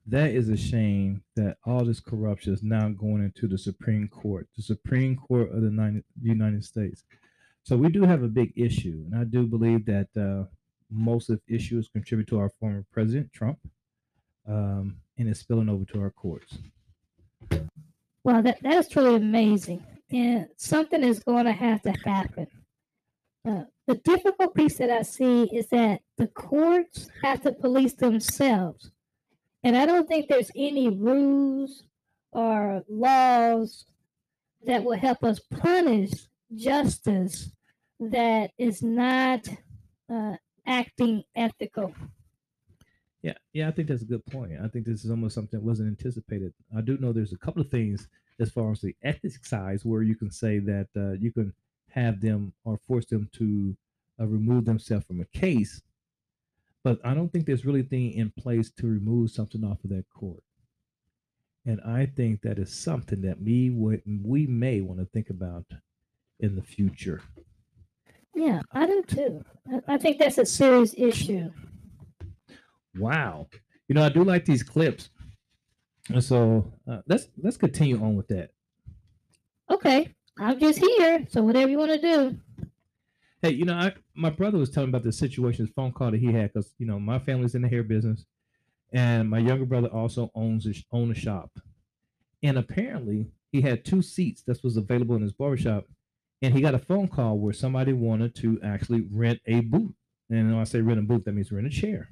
That 0.07 0.33
is 0.33 0.49
a 0.49 0.57
shame 0.57 1.23
that 1.37 1.57
all 1.65 1.85
this 1.85 2.01
corruption 2.01 2.53
is 2.53 2.63
now 2.63 2.89
going 2.89 3.23
into 3.23 3.47
the 3.47 3.57
Supreme 3.57 4.09
Court, 4.09 4.49
the 4.57 4.63
Supreme 4.63 5.17
Court 5.17 5.51
of 5.51 5.63
the 5.63 5.69
United, 5.69 6.05
United 6.21 6.65
States. 6.65 7.05
So 7.65 7.79
we 7.79 7.89
do 7.89 8.03
have 8.05 8.23
a 8.23 8.29
big 8.29 8.53
issue, 8.57 9.05
and 9.07 9.19
I 9.19 9.25
do 9.25 9.47
believe 9.47 9.87
that 9.87 10.09
uh, 10.17 10.47
most 10.91 11.31
of 11.31 11.41
issues 11.49 11.89
contribute 11.89 12.29
to 12.29 12.39
our 12.39 12.51
former 12.61 12.85
president 12.93 13.33
Trump, 13.33 13.59
um, 14.47 14.97
and 15.17 15.29
it's 15.29 15.41
spilling 15.41 15.71
over 15.71 15.87
to 15.87 16.01
our 16.03 16.11
courts. 16.11 16.59
Well, 18.23 18.43
that, 18.43 18.63
that 18.63 18.75
is 18.75 18.89
truly 18.89 19.17
amazing. 19.17 19.83
And 20.11 20.49
something 20.59 21.03
is 21.03 21.21
going 21.21 21.47
to 21.47 21.53
have 21.53 21.81
to 21.83 21.93
happen. 22.05 22.47
Uh, 23.49 23.65
the 23.87 23.97
difficult 23.97 24.55
piece 24.55 24.77
that 24.77 24.91
I 24.91 25.03
see 25.03 25.45
is 25.45 25.67
that 25.69 26.01
the 26.19 26.27
courts 26.29 27.09
have 27.23 27.43
to 27.43 27.53
police 27.53 27.95
themselves. 27.95 28.91
And 29.63 29.75
I 29.75 29.87
don't 29.87 30.07
think 30.07 30.29
there's 30.29 30.51
any 30.55 30.91
rules 30.91 31.85
or 32.33 32.85
laws 32.89 33.87
that 34.67 34.85
will 34.85 34.99
help 34.99 35.25
us 35.25 35.39
punish 35.39 36.13
justice 36.57 37.51
that 38.01 38.51
is 38.59 38.83
not 38.83 39.49
uh, 40.13 40.37
acting 40.67 41.23
ethical. 41.35 41.95
Yeah, 43.23 43.35
yeah, 43.55 43.69
I 43.69 43.71
think 43.71 43.89
that's 43.89 44.03
a 44.03 44.07
good 44.07 44.25
point. 44.27 44.53
I 44.63 44.69
think 44.69 44.85
this 44.85 45.05
is 45.05 45.11
almost 45.11 45.35
something 45.35 45.59
that 45.59 45.65
wasn't 45.65 45.89
anticipated. 45.89 46.53
I 46.77 46.83
do 46.83 46.99
know 46.99 47.13
there's 47.13 47.33
a 47.33 47.39
couple 47.39 47.63
of 47.63 47.71
things 47.71 48.07
as 48.39 48.51
far 48.51 48.71
as 48.71 48.81
the 48.81 48.95
ethics 49.03 49.49
side 49.49 49.81
where 49.83 50.03
you 50.03 50.15
can 50.15 50.31
say 50.31 50.59
that 50.59 50.89
uh, 50.97 51.13
you 51.13 51.33
can 51.33 51.55
have 51.91 52.21
them 52.21 52.53
or 52.65 52.79
force 52.87 53.07
them 53.07 53.31
to 53.33 53.77
uh, 54.21 54.27
remove 54.27 54.65
themselves 54.65 55.07
from 55.07 55.21
a 55.21 55.39
case, 55.39 55.81
but 56.83 57.01
I 57.05 57.15
don't 57.15 57.33
think 57.33 57.47
there's 57.47 57.65
really 57.65 57.83
thing 57.83 58.13
in 58.13 58.31
place 58.31 58.71
to 58.73 58.87
remove 58.87 59.31
something 59.31 59.65
off 59.65 59.83
of 59.85 59.91
that 59.91 60.05
court. 60.11 60.43
And 61.65 61.81
I 61.81 62.07
think 62.07 62.43
that 62.43 62.59
is 62.59 62.75
something 62.75 63.23
that 63.23 63.41
we 63.41 63.71
we 63.71 64.47
may 64.47 64.83
want 64.83 65.01
to 65.01 65.07
think 65.07 65.31
about 65.31 65.65
in 66.41 66.57
the 66.57 66.63
future. 66.63 67.23
Yeah, 68.35 68.61
I 68.73 68.87
do 68.87 69.03
too. 69.07 69.45
I 69.87 69.97
think 69.97 70.19
that's 70.19 70.39
a 70.39 70.47
serious 70.47 70.95
issue. 70.97 71.51
Wow, 72.97 73.49
you 73.89 73.95
know 73.95 74.05
I 74.05 74.09
do 74.09 74.25
like 74.25 74.45
these 74.45 74.63
clips, 74.63 75.11
and 76.09 76.23
so 76.23 76.73
uh, 76.91 77.01
let's 77.09 77.29
let's 77.43 77.57
continue 77.57 78.03
on 78.03 78.17
with 78.17 78.29
that. 78.29 78.51
Okay, 79.71 80.15
I'm 80.39 80.59
just 80.59 80.79
here, 80.79 81.27
so 81.31 81.43
whatever 81.43 81.71
you 81.71 81.79
want 81.79 81.93
to 81.93 82.01
do. 82.01 82.37
Hey, 83.41 83.51
you 83.51 83.65
know, 83.65 83.75
I, 83.75 83.93
my 84.15 84.31
brother 84.31 84.59
was 84.59 84.71
telling 84.71 84.89
about 84.89 85.03
the 85.03 85.13
situation, 85.13 85.67
phone 85.67 85.93
call 85.93 86.11
that 86.11 86.21
he 86.21 86.33
had, 86.33 86.53
because 86.53 86.75
you 86.79 86.87
know 86.87 86.99
my 86.99 87.19
family's 87.19 87.55
in 87.55 87.63
the 87.63 87.69
hair 87.69 87.83
business, 87.83 88.25
and 88.93 89.29
my 89.29 89.39
younger 89.39 89.67
brother 89.67 89.89
also 89.89 90.31
owns 90.35 90.67
a, 90.67 90.75
own 90.93 91.11
a 91.11 91.15
shop, 91.15 91.51
and 92.43 92.59
apparently 92.59 93.29
he 93.53 93.61
had 93.61 93.85
two 93.85 94.03
seats 94.03 94.43
that 94.47 94.63
was 94.65 94.77
available 94.77 95.15
in 95.15 95.23
his 95.23 95.33
barbershop, 95.33 95.85
and 96.45 96.55
he 96.55 96.61
got 96.61 96.75
a 96.75 96.79
phone 96.79 97.09
call 97.09 97.39
where 97.39 97.53
somebody 97.53 97.93
wanted 97.93 98.35
to 98.37 98.61
actually 98.63 99.07
rent 99.11 99.41
a 99.47 99.61
booth, 99.61 99.95
and 100.31 100.53
when 100.53 100.61
I 100.61 100.65
say 100.65 100.81
rent 100.81 101.01
a 101.01 101.03
booth, 101.03 101.25
that 101.25 101.33
means 101.33 101.51
rent 101.51 101.67
a 101.67 101.71
chair, 101.71 102.11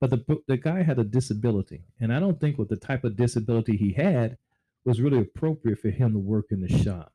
but 0.00 0.10
the 0.10 0.40
the 0.46 0.56
guy 0.56 0.82
had 0.82 0.98
a 0.98 1.04
disability, 1.04 1.84
and 2.00 2.12
I 2.12 2.20
don't 2.20 2.40
think 2.40 2.58
with 2.58 2.68
the 2.68 2.76
type 2.76 3.04
of 3.04 3.16
disability 3.16 3.76
he 3.76 3.92
had 3.92 4.38
was 4.84 5.00
really 5.00 5.18
appropriate 5.20 5.78
for 5.78 5.90
him 5.90 6.12
to 6.12 6.18
work 6.18 6.46
in 6.50 6.60
the 6.60 6.68
shop. 6.68 7.12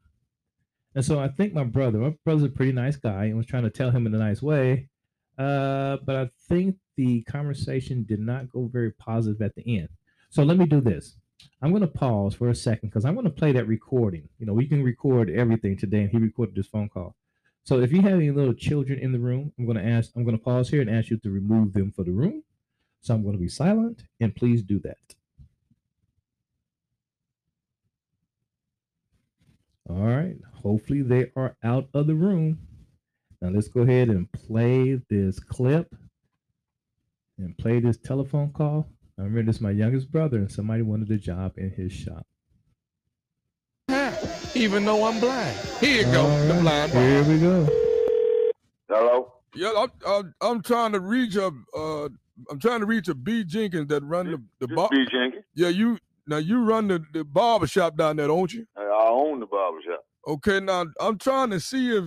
And 0.96 1.04
so 1.04 1.20
I 1.20 1.28
think 1.28 1.54
my 1.54 1.64
brother, 1.64 1.98
my 1.98 2.16
brother's 2.24 2.44
a 2.44 2.50
pretty 2.50 2.72
nice 2.72 2.96
guy 2.96 3.26
and 3.26 3.38
was 3.38 3.48
trying 3.48 3.64
to 3.64 3.70
tell 3.70 3.92
him 3.92 4.06
in 4.06 4.14
a 4.14 4.20
nice 4.20 4.42
way. 4.42 4.90
Uh, 5.38 5.98
but 6.06 6.16
I 6.16 6.30
think 6.48 6.76
the 6.96 7.24
conversation 7.24 8.06
did 8.08 8.20
not 8.20 8.50
go 8.52 8.68
very 8.72 8.92
positive 8.92 9.42
at 9.42 9.56
the 9.56 9.80
end. 9.80 9.90
So 10.30 10.44
let 10.44 10.58
me 10.58 10.66
do 10.66 10.82
this. 10.82 11.18
I'm 11.62 11.72
going 11.72 11.82
to 11.82 11.88
pause 11.88 12.36
for 12.36 12.50
a 12.50 12.56
second 12.56 12.90
because 12.90 13.06
I'm 13.06 13.16
going 13.16 13.26
to 13.26 13.32
play 13.32 13.52
that 13.54 13.68
recording. 13.68 14.28
You 14.40 14.46
know, 14.46 14.54
we 14.54 14.68
can 14.68 14.84
record 14.84 15.30
everything 15.30 15.78
today, 15.78 16.02
and 16.02 16.10
he 16.10 16.18
recorded 16.18 16.56
this 16.56 16.68
phone 16.68 16.90
call. 16.90 17.16
So 17.64 17.80
if 17.80 17.94
you 17.94 18.02
have 18.02 18.14
any 18.14 18.32
little 18.32 18.54
children 18.54 19.00
in 19.00 19.14
the 19.14 19.20
room, 19.20 19.54
I'm 19.58 19.66
going 19.66 19.78
to 19.78 19.86
ask, 19.86 20.12
I'm 20.16 20.26
going 20.26 20.38
to 20.38 20.44
pause 20.44 20.70
here 20.70 20.82
and 20.82 20.90
ask 20.90 21.10
you 21.10 21.18
to 21.18 21.30
remove 21.32 21.74
them 21.74 21.92
for 21.92 22.04
the 22.04 22.12
room. 22.12 22.44
So 23.02 23.14
I'm 23.14 23.24
going 23.24 23.36
to 23.36 23.42
be 23.42 23.50
silent, 23.50 24.04
and 24.20 24.36
please 24.36 24.62
do 24.62 24.80
that. 24.80 24.98
All 29.90 30.06
right. 30.06 30.36
Hopefully 30.62 31.02
they 31.02 31.32
are 31.36 31.56
out 31.64 31.88
of 31.94 32.08
the 32.08 32.16
room. 32.16 32.60
Now 33.42 33.50
let's 33.50 33.68
go 33.68 33.82
ahead 33.82 34.10
and 34.10 34.32
play 34.32 35.00
this 35.10 35.40
clip 35.40 35.94
and 37.38 37.58
play 37.58 37.80
this 37.80 37.98
telephone 37.98 38.52
call. 38.52 38.88
I 39.18 39.22
remember 39.22 39.44
this 39.44 39.58
is 39.58 39.62
my 39.62 39.72
youngest 39.72 40.12
brother, 40.12 40.38
and 40.38 40.52
somebody 40.52 40.82
wanted 40.82 41.12
a 41.12 41.18
job 41.18 41.54
in 41.58 41.70
his 41.70 41.92
shop. 41.92 42.26
Even 44.56 44.86
though 44.86 45.06
I'm 45.06 45.20
blind. 45.20 45.56
Here 45.80 46.06
you 46.06 46.12
go, 46.12 46.28
right, 46.28 46.48
the 46.48 46.62
blind. 46.62 46.92
Here 46.92 47.24
we 47.24 47.40
go. 47.40 47.68
Hello. 48.90 49.34
Yeah, 49.56 49.72
I'm, 49.78 49.92
I'm, 50.08 50.36
I'm 50.42 50.62
trying 50.62 50.94
to 50.94 51.00
reach 51.00 51.36
a 51.36 51.52
uh, 51.78 52.10
I'm 52.50 52.60
trying 52.60 52.80
to 52.80 52.86
reach 52.88 53.08
a 53.08 53.16
B 53.16 53.44
Jenkins 53.44 53.88
that 53.90 54.04
run 54.04 54.32
the 54.32 54.42
the 54.60 54.74
bar. 54.74 54.90
B 54.92 55.06
Jenkins. 55.12 55.44
Yeah, 55.54 55.70
you 55.70 55.98
now 56.26 56.38
you 56.38 56.64
run 56.64 56.88
the, 56.88 57.04
the 57.14 57.24
barber 57.24 57.68
shop 57.68 57.98
down 57.98 58.16
there, 58.16 58.28
don't 58.28 58.52
you? 58.52 58.66
I 58.76 59.10
own 59.10 59.40
the 59.40 59.46
barber 59.46 59.80
shop. 59.86 60.06
Okay, 60.28 60.60
now 60.60 60.86
I'm 61.00 61.18
trying 61.20 61.52
to 61.52 61.60
see 61.60 61.96
if 61.96 62.06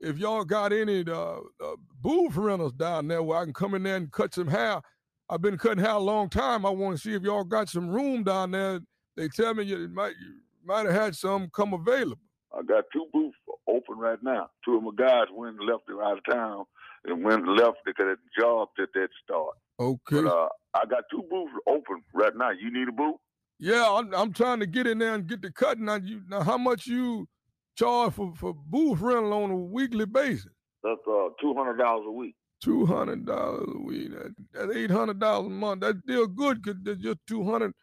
if 0.00 0.18
y'all 0.18 0.44
got 0.44 0.72
any 0.72 1.04
uh, 1.08 1.38
uh, 1.38 1.76
booth 2.00 2.36
rentals 2.36 2.72
down 2.72 3.08
there 3.08 3.22
where 3.22 3.38
I 3.38 3.44
can 3.44 3.54
come 3.54 3.74
in 3.74 3.82
there 3.82 3.96
and 3.96 4.12
cut 4.12 4.34
some 4.34 4.48
hair. 4.48 4.82
I've 5.28 5.42
been 5.42 5.58
cutting 5.58 5.82
hair 5.82 5.94
a 5.94 5.98
long 5.98 6.28
time. 6.28 6.66
I 6.66 6.70
want 6.70 6.96
to 6.96 7.02
see 7.02 7.14
if 7.14 7.22
y'all 7.22 7.44
got 7.44 7.68
some 7.68 7.88
room 7.88 8.24
down 8.24 8.50
there. 8.50 8.80
They 9.16 9.28
tell 9.28 9.54
me 9.54 9.64
you 9.64 9.88
might 9.88 10.14
you 10.20 10.34
might 10.64 10.86
have 10.86 10.94
had 10.94 11.16
some 11.16 11.48
come 11.54 11.72
available. 11.72 12.20
I 12.52 12.62
got 12.62 12.84
two 12.92 13.06
booths 13.12 13.36
open 13.66 13.98
right 13.98 14.22
now. 14.22 14.50
Two 14.64 14.76
of 14.76 14.82
my 14.82 14.90
guys 14.96 15.26
went 15.32 15.56
and 15.58 15.68
left 15.68 15.84
out 15.90 16.18
of 16.18 16.24
town 16.30 16.64
and 17.04 17.24
went 17.24 17.46
and 17.46 17.56
left 17.56 17.78
because 17.84 18.16
the 18.16 18.42
job 18.42 18.68
that 18.76 18.88
they 18.94 19.06
start. 19.24 19.56
Okay. 19.80 20.22
But, 20.22 20.26
uh, 20.26 20.48
I 20.74 20.84
got 20.86 21.04
two 21.10 21.22
booths 21.30 21.52
open 21.66 22.02
right 22.12 22.36
now. 22.36 22.50
You 22.50 22.72
need 22.72 22.88
a 22.88 22.92
booth? 22.92 23.16
Yeah, 23.58 23.86
I'm, 23.88 24.12
I'm 24.14 24.32
trying 24.32 24.60
to 24.60 24.66
get 24.66 24.86
in 24.86 24.98
there 24.98 25.14
and 25.14 25.26
get 25.26 25.40
the 25.40 25.50
cut. 25.50 25.78
Now, 25.78 25.96
you 25.96 26.22
now 26.28 26.42
how 26.42 26.58
much 26.58 26.86
you 26.86 27.28
charge 27.76 28.12
for, 28.14 28.34
for 28.36 28.54
booth 28.54 29.00
rental 29.00 29.32
on 29.32 29.50
a 29.50 29.56
weekly 29.56 30.06
basis? 30.06 30.52
That's 30.82 31.00
uh 31.08 31.28
two 31.40 31.54
hundred 31.54 31.78
dollars 31.78 32.04
a 32.06 32.12
week. 32.12 32.34
Two 32.64 32.86
hundred 32.86 33.26
dollars 33.26 33.68
a 33.74 33.78
week. 33.78 34.10
That, 34.12 34.34
that's 34.54 34.74
eight 34.74 34.90
hundred 34.90 35.20
dollars 35.20 35.48
a 35.48 35.50
month. 35.50 35.82
That's 35.82 35.98
still 35.98 36.26
good 36.26 36.62
because 36.62 36.80
there's 36.82 36.96
just 36.96 37.18
two 37.26 37.44
hundred. 37.44 37.74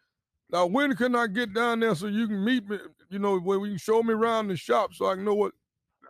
Now, 0.50 0.66
when 0.66 0.96
can 0.96 1.14
I 1.14 1.28
get 1.28 1.54
down 1.54 1.78
there 1.78 1.94
so 1.94 2.08
you 2.08 2.26
can 2.26 2.44
meet 2.44 2.68
me? 2.68 2.78
You 3.08 3.20
know, 3.20 3.38
where 3.38 3.58
you 3.58 3.68
can 3.70 3.78
show 3.78 4.02
me 4.02 4.12
around 4.12 4.48
the 4.48 4.56
shop 4.56 4.92
so 4.92 5.06
I 5.06 5.14
can 5.14 5.24
know 5.24 5.34
what. 5.34 5.52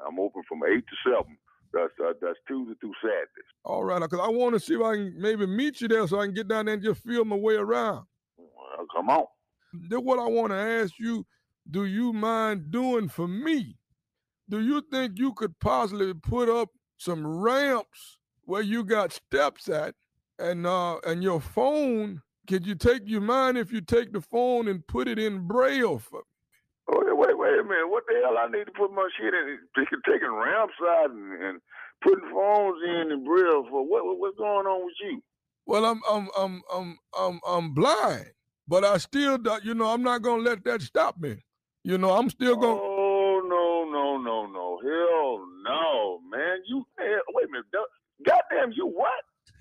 I'm 0.07 0.19
open 0.19 0.43
from 0.49 0.63
eight 0.75 0.85
to 0.87 1.11
seven. 1.11 1.37
That's 1.75 1.93
uh, 2.03 2.15
that's 2.23 2.39
Tuesday 2.49 2.75
through 2.81 2.95
Saturday. 3.03 3.47
All 3.65 3.85
right, 3.85 4.01
because 4.01 4.21
I 4.21 4.31
want 4.31 4.55
to 4.55 4.61
see 4.61 4.75
if 4.75 4.81
I 4.81 4.95
can 4.95 5.15
maybe 5.19 5.47
meet 5.47 5.83
you 5.83 5.89
there 5.89 6.09
so 6.09 6.19
I 6.19 6.25
can 6.25 6.35
get 6.35 6.49
down 6.49 6.65
there 6.65 6.75
and 6.75 6.83
just 6.83 7.03
feel 7.03 7.27
my 7.27 7.37
way 7.37 7.57
around. 7.57 8.07
Well, 8.39 8.87
come 8.97 9.11
on. 9.11 9.27
Then 9.75 10.03
what 10.03 10.19
I 10.19 10.27
want 10.27 10.51
to 10.53 10.57
ask 10.57 10.99
you, 10.99 11.27
do 11.71 11.85
you 11.85 12.15
mind 12.15 12.71
doing 12.71 13.11
for 13.11 13.29
me? 13.29 13.77
Do 14.49 14.61
you 14.61 14.83
think 14.91 15.19
you 15.19 15.35
could 15.35 15.59
possibly 15.61 16.15
put 16.15 16.49
up 16.49 16.71
some 16.97 17.27
ramps 17.27 18.19
where 18.53 18.61
you 18.61 18.85
got 18.85 19.11
steps 19.11 19.67
at 19.71 19.95
and 20.39 20.67
uh 20.67 20.99
and 21.07 21.23
your 21.23 21.41
phone 21.41 22.21
could 22.47 22.67
you 22.67 22.75
take 22.75 23.03
your 23.07 23.23
mind 23.23 23.57
if 23.57 23.73
you 23.73 23.81
take 23.81 24.13
the 24.13 24.21
phone 24.21 24.69
and 24.69 24.87
put 24.87 25.09
it 25.09 25.19
in 25.19 25.47
braille 25.47 25.99
for 25.99 26.19
me? 26.19 26.99
Wait, 26.99 27.17
wait, 27.17 27.39
wait 27.39 27.59
a 27.59 27.65
minute. 27.65 27.89
What 27.89 28.03
the 28.07 28.21
hell 28.23 28.37
I 28.37 28.49
need 28.51 28.65
to 28.65 28.73
put 28.73 28.93
my 28.93 29.09
shit 29.17 29.33
in? 29.33 29.59
Taking 30.05 30.35
ramps 30.35 30.75
out 30.87 31.11
and, 31.13 31.43
and 31.43 31.61
putting 32.03 32.29
phones 32.31 32.77
in 32.85 33.13
and 33.13 33.25
braille 33.25 33.65
for 33.71 33.89
what, 33.89 34.05
what? 34.05 34.19
What's 34.19 34.37
going 34.37 34.67
on 34.67 34.85
with 34.85 34.95
you? 35.01 35.23
Well, 35.65 35.87
I'm 35.87 36.03
I'm 36.11 36.29
I'm 36.37 36.63
I'm 36.75 36.99
I'm 37.19 37.41
I'm 37.47 37.73
blind. 37.73 38.33
But 38.69 38.85
I 38.85 38.99
still, 38.99 39.39
you 39.63 39.73
know, 39.75 39.87
I'm 39.87 40.03
not 40.03 40.21
gonna 40.21 40.43
let 40.43 40.63
that 40.65 40.83
stop 40.83 41.19
me. 41.19 41.37
You 41.85 41.97
know, 41.97 42.11
I'm 42.11 42.29
still 42.29 42.57
gonna. 42.57 42.75
Oh 42.75 43.41
no, 43.49 43.91
no, 43.91 44.19
no, 44.19 44.47
no, 44.47 44.79
hell 44.83 45.47
no, 45.65 46.21
man! 46.29 46.59
You 46.67 46.85
wait 46.99 47.49
a 47.49 47.51
minute, 47.51 47.67
goddamn, 48.25 48.73
you 48.75 48.87
what? 48.87 49.11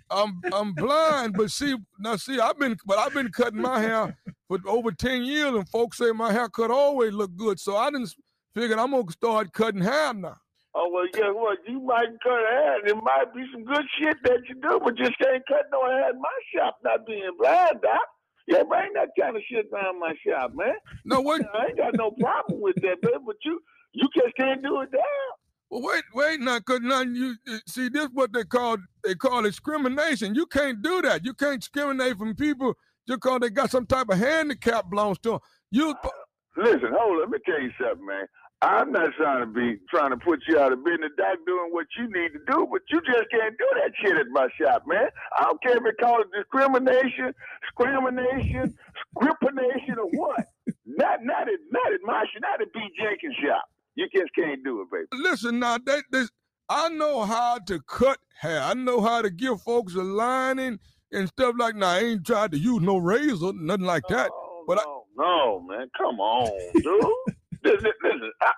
I'm 0.10 0.42
I'm 0.52 0.74
blind, 0.74 1.36
but 1.38 1.52
see 1.52 1.76
now, 2.00 2.18
see, 2.18 2.40
I've 2.40 2.60
been, 2.60 2.76
but 2.86 2.98
I've 2.98 3.14
been 3.14 3.32
cutting 3.32 3.62
my 3.62 3.80
hair 3.80 4.18
for 4.48 4.60
over 4.68 4.92
ten 4.92 5.24
years, 5.24 5.54
and 5.54 5.68
folks 5.70 5.98
say 5.98 6.12
my 6.12 6.32
hair 6.32 6.42
haircut 6.42 6.72
always 6.72 7.14
look 7.14 7.36
good. 7.38 7.60
So 7.60 7.78
I 7.78 7.90
didn't 7.90 8.14
figure 8.54 8.78
I'm 8.78 8.92
gonna 8.92 9.10
start 9.12 9.54
cutting 9.54 9.82
hair 9.82 10.14
now. 10.14 10.38
Oh 10.76 10.90
well, 10.92 11.08
yeah, 11.14 11.32
well, 11.32 11.56
you 11.68 11.82
might 11.82 12.08
cut 12.24 12.40
hair, 12.52 12.80
and 12.80 12.90
it 12.90 12.96
might 12.96 13.34
be 13.34 13.46
some 13.54 13.64
good 13.64 13.86
shit 14.00 14.18
that 14.24 14.40
you 14.50 14.56
do, 14.56 14.80
but 14.84 14.98
just 14.98 15.18
can't 15.18 15.44
cut 15.48 15.66
no 15.72 15.86
hair 15.86 16.10
in 16.10 16.20
my 16.20 16.30
shop, 16.54 16.78
not 16.84 17.06
being 17.06 17.32
blind, 17.40 17.82
doc. 17.82 18.00
Yeah, 18.48 18.64
bring 18.64 18.92
that 18.96 19.10
kind 19.20 19.36
of 19.36 19.42
shit 19.50 19.68
around 19.72 20.00
my 20.00 20.14
shop, 20.26 20.52
man. 20.56 20.76
No, 21.06 21.22
wait. 21.22 21.42
I 21.54 21.68
ain't 21.68 21.78
got 21.78 21.96
no 21.96 22.12
problem 22.12 22.60
with 22.62 22.76
that, 22.78 22.98
man. 23.04 23.24
But 23.26 23.38
you, 23.46 23.60
you 23.94 24.08
just 24.16 24.36
can't 24.36 24.64
do 24.64 24.82
it 24.82 24.92
down. 24.92 25.32
Well, 25.72 25.84
wait, 25.84 26.04
wait, 26.14 26.42
now, 26.42 26.60
cause 26.60 26.82
now 26.82 27.00
you 27.00 27.38
see 27.66 27.88
this 27.88 28.10
what 28.12 28.34
they 28.34 28.44
call 28.44 28.76
they 29.06 29.16
call 29.16 29.42
discrimination. 29.44 30.36
You 30.36 30.46
can't 30.46 30.82
do 30.82 31.02
that. 31.04 31.24
You 31.24 31.34
can't 31.34 31.62
discriminate 31.62 32.18
from 32.18 32.36
people 32.36 32.74
just 33.08 33.22
because 33.22 33.40
they 33.40 33.50
got 33.52 33.72
some 33.72 33.86
type 33.86 34.10
of 34.10 34.18
handicap 34.18 34.90
belongs 34.90 35.18
to 35.20 35.32
them. 35.32 35.40
You 35.72 35.92
uh, 35.92 36.10
listen, 36.58 36.92
hold 36.92 37.14
on. 37.14 37.20
Let 37.22 37.30
me 37.30 37.38
tell 37.46 37.62
you 37.62 37.72
something, 37.80 38.06
man. 38.06 38.26
I'm 38.62 38.92
not 38.92 39.12
trying 39.16 39.40
to 39.40 39.46
be 39.48 39.80
trying 39.90 40.10
to 40.10 40.18
put 40.18 40.42
you 40.46 40.60
out 40.60 40.74
of 40.74 40.84
business, 40.84 41.12
Doc, 41.18 41.38
doing 41.48 41.70
what 41.72 41.88
you 41.98 42.04
need 42.04 42.34
to 42.34 42.40
do, 42.52 42.68
but 42.70 42.82
you 42.92 43.00
just 43.08 43.32
can't 43.32 43.58
do 43.58 43.68
that 43.80 43.92
shit 44.04 44.18
at 44.18 44.28
my 44.30 44.50
shop, 44.60 44.84
man. 44.86 45.08
I 45.40 45.46
don't 45.46 45.64
care 45.64 45.78
if 45.78 45.86
it 45.86 45.96
called 46.02 46.26
discrimination, 46.36 47.34
discrimination, 47.64 48.76
discrimination, 49.16 49.96
or 49.98 50.10
what. 50.20 50.46
not 50.86 51.24
not 51.24 51.48
at 51.48 51.60
not 51.72 51.94
at 51.94 52.02
my 52.04 52.26
not 52.42 52.62
at 52.62 52.74
B 52.74 52.82
Jenkins 53.00 53.36
shop. 53.42 53.71
You 53.96 54.08
just 54.14 54.34
can't 54.36 54.64
do 54.64 54.82
it, 54.82 54.88
baby. 54.92 55.08
Listen 55.22 55.60
now, 55.60 55.78
that 55.86 56.04
this 56.12 56.30
I 56.70 56.90
know 56.90 57.24
how 57.24 57.60
to 57.68 57.82
cut 57.82 58.18
hair. 58.40 58.62
I 58.62 58.74
know 58.74 59.02
how 59.02 59.22
to 59.22 59.30
give 59.30 59.62
folks 59.62 59.96
a 59.96 60.04
lining 60.04 60.80
and 61.12 61.28
stuff 61.28 61.56
like 61.60 61.76
that. 61.76 61.84
I 61.84 62.00
ain't 62.00 62.26
tried 62.26 62.52
to 62.54 62.58
use 62.58 62.82
no 62.82 62.98
razor, 62.98 63.52
nothing 63.54 63.86
like 63.86 64.04
that. 64.10 64.30
Oh, 64.32 64.64
but 64.68 64.76
no, 64.76 64.82
I, 64.82 65.28
no, 65.28 65.60
man, 65.68 65.88
come 65.98 66.20
on, 66.20 66.72
dude. 66.76 67.36
listen, 67.64 67.92
listen 68.04 68.32
I, 68.42 68.52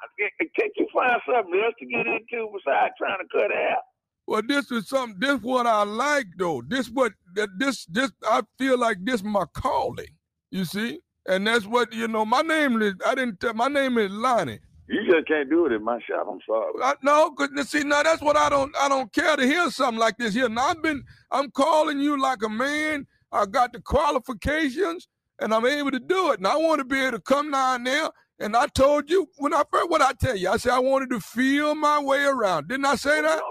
can't 0.58 0.72
you 0.76 0.88
find 0.94 1.20
something 1.26 1.62
else 1.64 1.74
to 1.80 1.86
get 1.86 2.06
into 2.06 2.50
besides 2.54 2.94
trying 2.98 3.18
to 3.20 3.26
cut 3.32 3.52
hair? 3.52 3.78
Well, 4.28 4.42
this 4.48 4.72
is 4.72 4.88
something. 4.88 5.20
This 5.20 5.42
what 5.42 5.68
I 5.68 5.84
like 5.84 6.28
though. 6.38 6.62
This 6.66 6.90
what 6.90 7.14
this 7.58 7.86
this 7.86 8.12
I 8.24 8.44
feel 8.58 8.78
like 8.78 8.98
this 9.04 9.24
my 9.24 9.46
calling. 9.54 10.06
You 10.52 10.66
see, 10.66 11.00
and 11.28 11.46
that's 11.48 11.66
what 11.66 11.92
you 11.92 12.08
know. 12.08 12.26
My 12.26 12.42
name 12.42 12.82
is 12.82 12.94
I 13.06 13.16
didn't 13.16 13.40
tell. 13.40 13.54
My 13.54 13.68
name 13.68 13.98
is 13.98 14.12
Lonnie. 14.12 14.60
You 14.88 15.02
just 15.12 15.28
can't 15.28 15.50
do 15.50 15.66
it 15.66 15.74
in 15.74 15.84
my 15.84 16.00
shop. 16.08 16.28
I'm 16.32 16.40
sorry. 16.48 16.74
I, 16.84 16.96
no, 17.04 17.32
cause 17.32 17.50
see, 17.70 17.84
now 17.84 18.04
that's 18.04 18.22
what 18.22 18.38
I 18.38 18.50
don't. 18.50 18.76
I 18.80 18.90
don't 18.90 19.12
care 19.14 19.36
to 19.36 19.44
hear 19.46 19.72
something 19.72 20.00
like 20.00 20.18
this 20.18 20.36
here. 20.36 20.50
Now 20.50 20.70
I've 20.70 20.84
been. 20.84 21.04
I'm 21.32 21.52
calling 21.52 22.00
you 22.00 22.22
like 22.22 22.44
a 22.44 22.50
man. 22.50 23.08
I 23.32 23.48
got 23.48 23.74
the 23.74 23.82
qualifications, 23.82 25.10
and 25.42 25.54
I'm 25.56 25.66
able 25.66 25.92
to 25.92 26.00
do 26.00 26.32
it. 26.34 26.40
And 26.40 26.48
I 26.48 26.58
want 26.58 26.80
to 26.80 26.86
be 26.86 27.00
able 27.02 27.14
to 27.18 27.22
come 27.22 27.52
down 27.52 27.86
there. 27.86 28.12
And 28.40 28.56
I 28.56 28.68
told 28.68 29.10
you 29.10 29.28
when 29.38 29.54
I 29.56 29.64
first, 29.72 29.90
what 29.90 30.02
I 30.04 30.14
tell 30.14 30.38
you, 30.38 30.50
I 30.50 30.58
said 30.58 30.74
I 30.74 30.80
wanted 30.80 31.10
to 31.12 31.22
feel 31.22 31.76
my 31.76 32.00
way 32.02 32.24
around. 32.26 32.68
Didn't 32.70 32.86
I 32.86 32.96
say 32.96 33.22
that? 33.24 33.42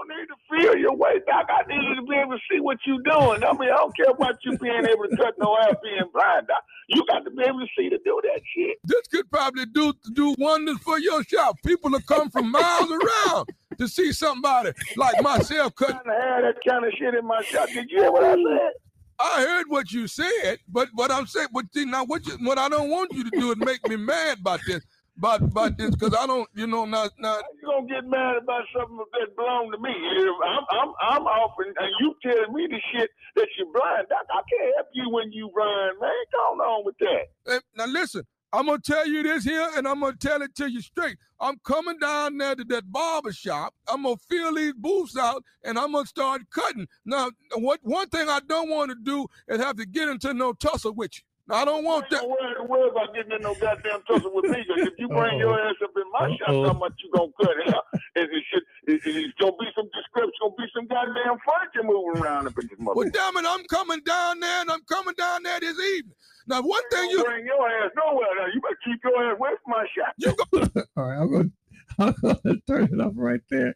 You 0.53 0.61
don't 0.61 0.61
need 0.61 0.65
to 0.65 0.71
feel 0.71 0.77
your 0.81 0.95
way, 0.95 1.21
Doc. 1.27 1.47
I 1.49 1.67
need 1.67 1.83
you 1.87 1.95
to 1.95 2.01
be 2.03 2.15
able 2.15 2.31
to 2.33 2.39
see 2.51 2.59
what 2.59 2.77
you're 2.85 3.01
doing. 3.01 3.43
I 3.43 3.51
mean, 3.53 3.69
I 3.69 3.75
don't 3.75 3.95
care 3.95 4.11
about 4.11 4.35
you 4.43 4.57
being 4.57 4.85
able 4.85 5.07
to 5.09 5.17
cut 5.17 5.33
no 5.39 5.57
ass 5.61 5.75
being 5.83 6.01
blind. 6.13 6.47
You 6.89 7.05
got 7.07 7.23
to 7.25 7.31
be 7.31 7.43
able 7.43 7.59
to 7.59 7.67
see 7.77 7.89
to 7.89 7.97
do 8.03 8.21
that 8.23 8.41
shit. 8.55 8.77
This 8.83 9.07
could 9.07 9.29
probably 9.31 9.65
do 9.65 9.93
do 10.13 10.35
wonders 10.37 10.77
for 10.79 10.99
your 10.99 11.23
shop. 11.23 11.57
People 11.65 11.91
will 11.91 12.01
come 12.01 12.29
from 12.29 12.51
miles 12.51 12.91
around 12.91 13.49
to 13.77 13.87
see 13.87 14.11
somebody 14.11 14.71
like 14.97 15.21
myself 15.21 15.75
cut. 15.75 15.91
I 15.91 16.25
have 16.27 16.43
that 16.43 16.55
kind 16.67 16.85
of 16.85 16.93
shit 16.97 17.15
in 17.15 17.25
my 17.25 17.41
shop. 17.43 17.67
Did 17.69 17.89
you 17.89 18.01
hear 18.01 18.11
what 18.11 18.23
I 18.23 18.35
said? 18.35 18.71
I 19.19 19.41
heard 19.41 19.65
what 19.69 19.91
you 19.91 20.07
said, 20.07 20.59
but 20.67 20.89
what 20.93 21.11
I'm 21.11 21.27
saying, 21.27 21.47
but 21.53 21.65
see, 21.73 21.85
now 21.85 22.03
what 22.03 22.25
you, 22.25 22.33
what 22.41 22.57
I 22.57 22.67
don't 22.67 22.89
want 22.89 23.13
you 23.13 23.23
to 23.23 23.29
do 23.29 23.51
is 23.51 23.57
make 23.57 23.87
me 23.87 23.95
mad 23.95 24.39
about 24.39 24.59
this, 24.67 24.83
about 25.17 25.41
about 25.41 25.77
this, 25.77 25.91
because 25.91 26.15
I 26.17 26.25
don't, 26.25 26.49
you 26.55 26.67
know, 26.67 26.85
not 26.85 27.11
not. 27.19 27.43
You 27.61 27.67
gonna 27.67 27.87
get 27.87 28.09
mad 28.09 28.37
about 28.37 28.63
something 28.77 28.97
that 28.97 29.35
belong 29.35 29.71
to 29.71 29.77
me? 29.79 29.91
I'm 29.91 30.65
I'm 30.71 30.93
I'm 31.01 31.23
offering, 31.23 31.73
and 31.79 31.91
you 31.99 32.15
telling 32.23 32.53
me 32.53 32.67
the 32.67 32.79
shit 32.91 33.09
that 33.35 33.47
you 33.57 33.71
blind. 33.73 34.07
Doc, 34.09 34.25
I 34.31 34.41
can't 34.49 34.75
help 34.75 34.87
you 34.93 35.09
when 35.09 35.31
you 35.31 35.51
blind, 35.53 35.99
man. 36.01 36.11
Come 36.31 36.59
on 36.61 36.85
with 36.85 36.97
that. 36.99 37.23
Hey, 37.45 37.59
now 37.75 37.85
listen, 37.85 38.23
I'm 38.51 38.67
gonna 38.67 38.79
tell 38.79 39.07
you 39.07 39.23
this 39.23 39.43
here, 39.43 39.69
and 39.75 39.87
I'm 39.87 39.99
gonna 39.99 40.15
tell 40.15 40.41
it 40.41 40.55
to 40.55 40.69
you 40.69 40.81
straight. 40.81 41.17
I'm 41.39 41.59
coming 41.65 41.97
down 41.99 42.37
there 42.37 42.55
to 42.55 42.63
that 42.65 42.91
barber 42.91 43.33
shop. 43.33 43.73
I'm 43.87 44.03
gonna 44.03 44.15
fill 44.29 44.55
these 44.55 44.73
booths 44.73 45.17
out, 45.17 45.43
and 45.63 45.77
I'm 45.77 45.91
gonna 45.91 46.05
start 46.05 46.41
cutting. 46.51 46.87
Now, 47.05 47.31
what 47.55 47.79
one 47.83 48.09
thing 48.09 48.29
I 48.29 48.39
don't 48.47 48.69
want 48.69 48.91
to 48.91 48.97
do 49.01 49.27
is 49.47 49.59
have 49.59 49.77
to 49.77 49.85
get 49.85 50.07
into 50.07 50.33
no 50.33 50.53
tussle 50.53 50.93
with 50.93 51.17
you. 51.17 51.23
Now, 51.47 51.55
I 51.55 51.65
don't 51.65 51.83
want 51.83 52.09
that. 52.09 52.21
Don't 52.21 52.29
worry, 52.29 52.53
don't 52.55 52.69
worry 52.69 52.89
about 52.89 53.13
getting 53.13 53.31
in 53.33 53.41
no 53.41 53.53
goddamn 53.55 53.99
tussle 54.07 54.31
with 54.33 54.45
me. 54.45 54.63
Cause 54.63 54.87
if 54.87 54.93
you 54.97 55.09
bring 55.09 55.39
your 55.39 55.59
ass 55.59 55.75
up 55.83 55.91
in 55.95 56.07
my 56.11 56.31
shop, 56.37 56.71
how 56.71 56.79
much 56.79 56.93
you 57.03 57.11
gonna 57.11 57.31
cut 57.35 57.75
out? 57.75 57.83
It, 58.15 58.29
it 58.31 58.43
should, 58.47 58.63
it, 58.87 59.01
it's 59.03 59.33
gonna 59.41 59.51
be 59.59 59.67
some 59.75 59.89
description, 59.91 60.31
gonna 60.39 60.55
be 60.55 60.67
some 60.73 60.87
goddamn 60.87 61.37
furniture 61.43 61.83
moving 61.83 62.23
around 62.23 62.47
up 62.47 62.57
in 62.59 62.67
this 62.67 62.79
mother. 62.79 62.95
Well, 62.95 63.09
damn 63.11 63.35
it, 63.35 63.45
I'm 63.45 63.65
coming 63.65 63.99
down 64.05 64.39
there, 64.39 64.61
and 64.61 64.71
I'm 64.71 64.83
coming 64.87 65.15
down 65.17 65.43
there 65.43 65.59
this 65.59 65.77
evening. 65.77 66.15
Now, 66.47 66.61
one 66.61 66.83
thing 66.89 67.09
you 67.09 67.23
bring 67.23 67.45
your 67.45 67.67
ass 67.67 67.91
nowhere. 67.95 68.27
Now 68.39 68.47
you 68.47 68.61
better 68.61 68.79
keep 68.83 68.99
your 69.03 69.23
ass 69.23 69.35
away 69.35 69.51
from 69.63 69.71
my 69.71 69.85
shop. 69.91 70.13
You 70.17 70.35
go. 70.35 70.81
All 70.95 71.03
right, 71.03 71.19
I'm 71.19 71.31
gonna 71.31 71.49
I'm 71.99 72.15
gonna 72.21 72.57
turn 72.67 72.89
it 72.91 73.01
off 73.01 73.13
right 73.15 73.41
there. 73.49 73.75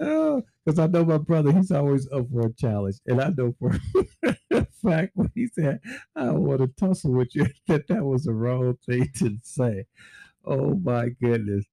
Uh, 0.00 0.40
because 0.64 0.78
oh, 0.78 0.84
I 0.84 0.86
know 0.86 1.04
my 1.04 1.18
brother, 1.18 1.52
he's 1.52 1.70
always 1.70 2.08
up 2.10 2.26
for 2.30 2.46
a 2.46 2.52
challenge. 2.54 2.96
And 3.06 3.20
I 3.20 3.30
know 3.36 3.54
for 3.58 3.78
a 4.52 4.66
fact 4.84 5.12
when 5.14 5.30
he 5.34 5.48
said, 5.48 5.80
I 6.14 6.30
want 6.30 6.60
to 6.60 6.68
tussle 6.68 7.12
with 7.12 7.34
you, 7.34 7.46
that 7.68 7.88
that 7.88 8.04
was 8.04 8.24
the 8.24 8.32
wrong 8.32 8.76
thing 8.86 9.08
to 9.16 9.38
say. 9.42 9.86
Oh 10.44 10.74
my 10.74 11.08
goodness. 11.20 11.64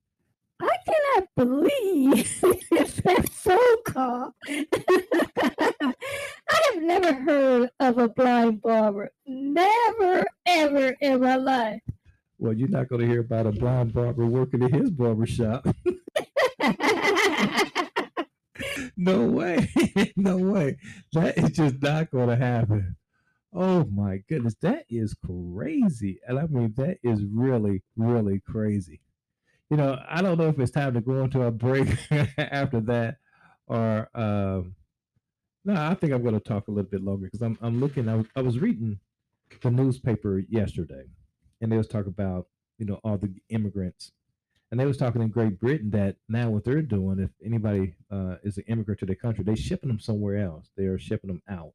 I 0.62 0.78
cannot 0.86 1.28
believe 1.36 2.42
that 2.42 3.30
phone 3.32 3.84
call. 3.86 4.36
I 4.48 4.66
have 6.74 6.84
never 6.84 7.14
heard 7.14 7.70
of 7.80 7.98
a 7.98 8.10
blind 8.10 8.62
barber. 8.62 9.10
Never, 9.26 10.26
ever 10.46 10.96
in 11.02 11.22
my 11.22 11.36
life. 11.36 11.82
Well, 12.38 12.54
you're 12.54 12.70
not 12.70 12.90
going 12.90 13.02
to 13.02 13.08
hear 13.08 13.22
about 13.22 13.48
a 13.48 13.52
blind 13.52 13.94
barber 13.94 14.26
working 14.26 14.62
in 14.62 14.74
his 14.74 14.90
barber 14.90 15.26
shop. 15.26 15.68
no 18.98 19.26
way. 19.26 19.70
no 20.16 20.38
way. 20.38 20.78
That 21.14 21.38
is 21.38 21.52
just 21.52 21.82
not 21.82 22.12
going 22.12 22.30
to 22.30 22.36
happen. 22.36 22.96
Oh 23.54 23.86
my 23.86 24.18
goodness. 24.30 24.56
That 24.62 24.86
is 24.90 25.16
crazy. 25.26 26.20
And 26.28 26.40
I 26.40 26.48
mean, 26.48 26.74
that 26.78 27.00
is 27.04 27.24
really, 27.26 27.84
really 27.98 28.40
crazy. 28.40 29.02
You 29.70 29.78
know, 29.78 30.00
I 30.08 30.22
don't 30.22 30.38
know 30.38 30.50
if 30.50 30.60
it's 30.60 30.72
time 30.72 30.94
to 30.96 31.02
go 31.02 31.24
into 31.24 31.44
a 31.44 31.52
break 31.52 31.90
after 32.38 32.82
that 32.82 33.18
or, 33.68 34.10
um, 34.16 34.76
no, 35.66 35.76
I 35.76 35.96
think 35.96 36.14
I'm 36.14 36.24
going 36.24 36.34
to 36.36 36.40
talk 36.42 36.68
a 36.68 36.72
little 36.72 36.90
bit 36.90 37.04
longer 37.04 37.28
because 37.28 37.42
I'm, 37.42 37.58
I'm 37.62 37.80
looking, 37.80 38.10
I 38.10 38.16
was, 38.16 38.28
I 38.36 38.42
was 38.42 38.60
reading 38.60 39.00
the 39.62 39.72
newspaper 39.72 40.40
yesterday 40.50 41.06
and 41.62 41.72
they 41.72 41.78
was 41.78 41.88
talking 41.88 42.10
about 42.10 42.48
you 42.78 42.86
know 42.86 43.00
all 43.04 43.18
the 43.18 43.34
immigrants 43.50 44.12
and 44.72 44.80
they 44.80 44.86
was 44.86 44.98
talking 44.98 45.22
in 45.22 45.30
great 45.30 45.60
britain 45.60 45.92
that 45.92 46.18
now 46.30 46.50
what 46.50 46.64
they're 46.64 46.82
doing 46.82 47.20
if 47.20 47.32
anybody 47.46 47.96
uh, 48.12 48.36
is 48.44 48.58
an 48.58 48.64
immigrant 48.68 49.00
to 49.00 49.06
their 49.06 49.16
country 49.16 49.44
they 49.44 49.56
shipping 49.56 49.90
them 49.90 50.00
somewhere 50.00 50.38
else 50.38 50.70
they're 50.78 51.00
shipping 51.00 51.30
them 51.30 51.42
out 51.50 51.74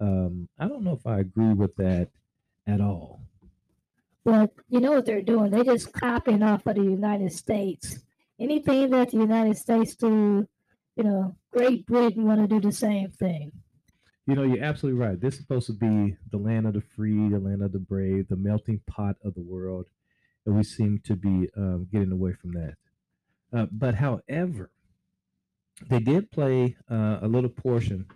um, 0.00 0.48
i 0.58 0.66
don't 0.66 0.82
know 0.82 0.92
if 0.92 1.06
i 1.06 1.18
agree 1.20 1.52
with 1.52 1.74
that 1.76 2.08
at 2.66 2.80
all 2.80 3.20
well 4.24 4.50
you 4.68 4.80
know 4.80 4.92
what 4.92 5.06
they're 5.06 5.22
doing 5.22 5.50
they're 5.50 5.64
just 5.64 5.92
copying 5.92 6.42
off 6.42 6.66
of 6.66 6.76
the 6.76 6.82
united 6.82 7.32
states 7.32 7.98
anything 8.38 8.90
that 8.90 9.10
the 9.10 9.16
united 9.16 9.56
states 9.56 9.94
do 9.94 10.46
you 10.96 11.04
know 11.04 11.34
great 11.52 11.86
britain 11.86 12.24
want 12.24 12.40
to 12.40 12.46
do 12.46 12.60
the 12.60 12.72
same 12.72 13.10
thing 13.10 13.52
you 14.28 14.34
know, 14.34 14.42
you're 14.42 14.62
absolutely 14.62 15.00
right. 15.00 15.18
This 15.18 15.34
is 15.34 15.40
supposed 15.40 15.68
to 15.68 15.72
be 15.72 16.14
the 16.30 16.36
land 16.36 16.66
of 16.66 16.74
the 16.74 16.82
free, 16.82 17.30
the 17.30 17.38
land 17.38 17.62
of 17.62 17.72
the 17.72 17.78
brave, 17.78 18.28
the 18.28 18.36
melting 18.36 18.82
pot 18.86 19.16
of 19.24 19.32
the 19.34 19.40
world. 19.40 19.86
And 20.44 20.54
we 20.54 20.64
seem 20.64 21.00
to 21.04 21.16
be 21.16 21.48
um, 21.56 21.88
getting 21.90 22.12
away 22.12 22.34
from 22.34 22.52
that. 22.52 22.74
Uh, 23.54 23.66
but 23.72 23.94
however, 23.94 24.70
they 25.88 25.98
did 25.98 26.30
play 26.30 26.76
uh, 26.90 27.20
a 27.22 27.26
little 27.26 27.48
portion 27.48 28.06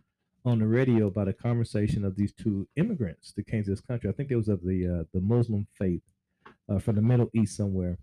on 0.45 0.59
the 0.59 0.67
radio 0.67 1.07
about 1.07 1.29
a 1.29 1.33
conversation 1.33 2.05
of 2.05 2.17
these 2.17 2.33
two 2.33 2.67
immigrants 2.77 3.33
that 3.33 3.47
came 3.47 3.63
to 3.63 3.71
this 3.71 3.81
country. 3.81 4.11
I 4.11 4.13
think 4.13 4.31
it 4.31 4.37
was 4.37 4.49
of 4.49 4.63
the 4.63 4.87
uh, 4.87 5.05
the 5.13 5.21
Muslim 5.21 5.67
faith 5.79 6.03
uh, 6.69 6.79
from 6.79 6.97
the 6.97 7.03
Middle 7.03 7.31
East 7.35 7.57
somewhere, 7.57 7.99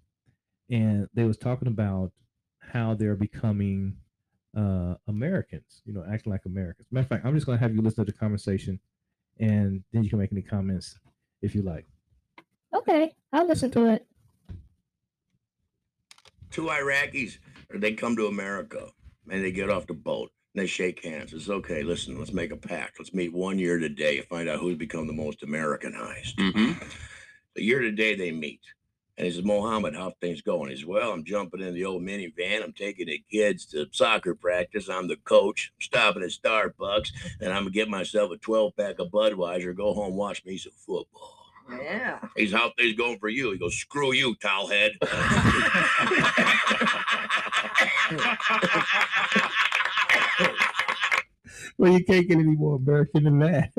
and 0.70 1.08
they 1.14 1.26
was 1.26 1.38
talking 1.38 1.68
about 1.68 2.12
how 2.60 2.94
they're 2.94 3.16
becoming 3.16 3.98
uh, 4.56 4.96
Americans, 5.08 5.82
you 5.86 5.94
know, 5.94 6.04
acting 6.12 6.32
like 6.32 6.46
Americans. 6.46 6.88
Matter 6.92 7.04
of 7.04 7.10
fact, 7.10 7.26
I'm 7.26 7.36
just 7.36 7.46
going 7.46 7.58
to 7.58 7.64
have 7.64 7.74
you 7.74 7.82
listen 7.82 8.06
to 8.06 8.12
the 8.12 8.18
conversation 8.18 8.80
and 9.40 9.84
then 9.92 10.04
you 10.04 10.10
can 10.10 10.20
make 10.20 10.32
any 10.32 10.42
comments 10.42 11.00
if 11.42 11.56
you 11.56 11.62
like. 11.62 11.86
Okay, 12.74 13.16
I'll 13.34 13.48
listen 13.48 13.72
to 13.72 13.94
it. 13.94 14.06
Two 16.52 16.64
Iraqis, 16.64 17.38
they 17.74 17.94
come 17.94 18.16
to 18.16 18.28
America 18.28 18.90
and 19.30 19.44
they 19.44 19.52
get 19.52 19.70
off 19.70 19.88
the 19.88 19.94
boat 19.94 20.32
and 20.54 20.62
they 20.62 20.68
shake 20.68 21.04
hands. 21.04 21.34
It's 21.34 21.50
okay. 21.50 21.84
Listen, 21.84 22.18
let's 22.18 22.34
make 22.34 22.52
a 22.52 22.58
pact. 22.58 23.00
Let's 23.00 23.14
meet 23.14 23.34
one 23.34 23.60
year 23.60 23.78
today. 23.78 24.18
And 24.18 24.28
find 24.28 24.50
out 24.50 24.60
who's 24.60 24.78
become 24.78 25.08
the 25.08 25.14
most 25.14 25.44
Americanized. 25.44 26.38
Mm-hmm. 26.38 26.84
The 27.56 27.64
year 27.64 27.80
today 27.80 28.16
they 28.16 28.32
meet. 28.32 28.62
And 29.18 29.26
he 29.26 29.34
says, 29.34 29.44
Mohammed, 29.44 29.96
how 29.96 30.14
things 30.22 30.42
going? 30.42 30.70
He 30.70 30.78
says, 30.78 30.86
Well, 30.86 31.12
I'm 31.12 31.26
jumping 31.26 31.60
in 31.60 31.74
the 31.74 31.84
old 31.84 32.04
minivan. 32.04 32.64
I'm 32.64 32.72
taking 32.72 33.08
the 33.08 33.22
kids 33.30 33.66
to 33.68 33.88
soccer 33.92 34.34
practice. 34.34 34.90
I'm 34.90 35.10
the 35.10 35.18
coach. 35.18 35.74
I'm 35.76 35.82
stopping 35.82 36.24
at 36.24 36.30
Starbucks, 36.30 37.12
and 37.42 37.52
I'm 37.52 37.64
gonna 37.64 37.72
get 37.72 37.90
myself 37.90 38.32
a 38.32 38.38
12 38.38 38.78
pack 38.78 39.00
of 39.00 39.10
Budweiser, 39.10 39.76
go 39.76 39.94
home, 39.94 40.16
watch 40.16 40.46
me 40.46 40.58
some 40.58 40.72
football. 40.72 41.36
Yeah. 41.70 42.20
He's 42.38 42.54
how 42.54 42.72
things 42.78 42.96
going 42.96 43.20
for 43.20 43.28
you. 43.28 43.52
He 43.52 43.58
goes, 43.58 43.76
Screw 43.76 44.14
you, 44.14 44.36
towelhead. 44.36 44.92
well, 51.80 51.94
you 51.94 52.04
can't 52.04 52.28
get 52.28 52.38
any 52.38 52.58
more 52.58 52.76
American 52.76 53.24
than 53.24 53.40
that. 53.40 53.72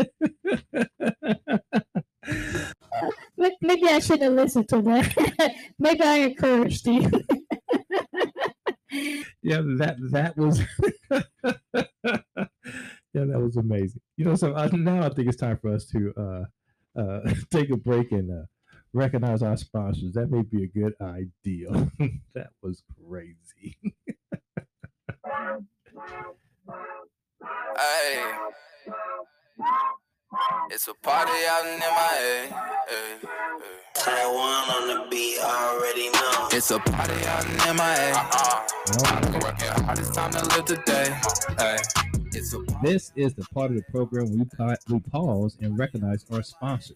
Maybe 3.61 3.89
I 3.89 3.99
shouldn't 3.99 4.23
have 4.23 4.33
listened 4.33 4.71
to 4.71 4.81
that. 4.83 5.55
Maybe 5.79 6.03
I 6.03 6.17
encouraged 6.17 6.87
you. 6.87 7.03
yeah, 9.43 9.61
that 9.77 9.97
that 10.13 10.35
was 10.39 10.61
yeah, 13.13 13.25
that 13.27 13.41
was 13.41 13.57
amazing. 13.59 14.01
You 14.17 14.25
know, 14.25 14.35
so 14.35 14.55
uh, 14.55 14.71
now 14.73 15.05
I 15.05 15.11
think 15.11 15.29
it's 15.29 15.37
time 15.37 15.59
for 15.59 15.75
us 15.75 15.85
to 15.89 16.15
uh, 16.17 16.45
uh, 16.99 17.35
take 17.51 17.69
a 17.71 17.77
break 17.77 18.13
and 18.13 18.31
uh, 18.31 18.47
recognize 18.95 19.43
our 19.43 19.59
sponsors. 19.59 20.15
That 20.15 20.31
may 20.31 20.41
be 20.41 20.65
a 20.65 20.69
good 20.69 20.95
idea. 21.03 21.91
that 22.35 22.51
was 22.63 22.83
crazy. 23.07 23.77
Hey. 27.77 28.33
It's 30.71 30.87
a 30.89 30.95
party 30.95 31.33
out 31.49 31.67
in 31.67 31.79
MIA. 31.79 31.89
Hey, 31.89 32.49
hey. 32.49 33.19
Eh, 33.21 33.27
eh. 33.27 33.81
Taiwan 33.95 34.71
on 34.71 34.87
the 34.89 35.11
beat, 35.11 35.39
already 35.41 36.09
know. 36.11 36.49
It's 36.53 36.71
a 36.71 36.79
party 36.79 37.27
out 37.27 37.45
in 37.45 37.77
MIA. 37.77 38.13
Uh-uh. 38.15 39.83
Hardest 39.85 40.15
time 40.15 40.31
to 40.33 40.45
live 40.55 40.65
today. 40.65 41.17
Hey. 41.59 41.77
This 42.83 43.13
is 43.17 43.35
the 43.35 43.45
part 43.53 43.71
of 43.71 43.77
the 43.77 43.83
program 43.91 44.31
we, 44.31 44.45
pa- 44.57 44.77
we 44.89 45.01
pause 45.01 45.59
and 45.61 45.77
recognize 45.77 46.25
our 46.33 46.43
sponsor. 46.43 46.95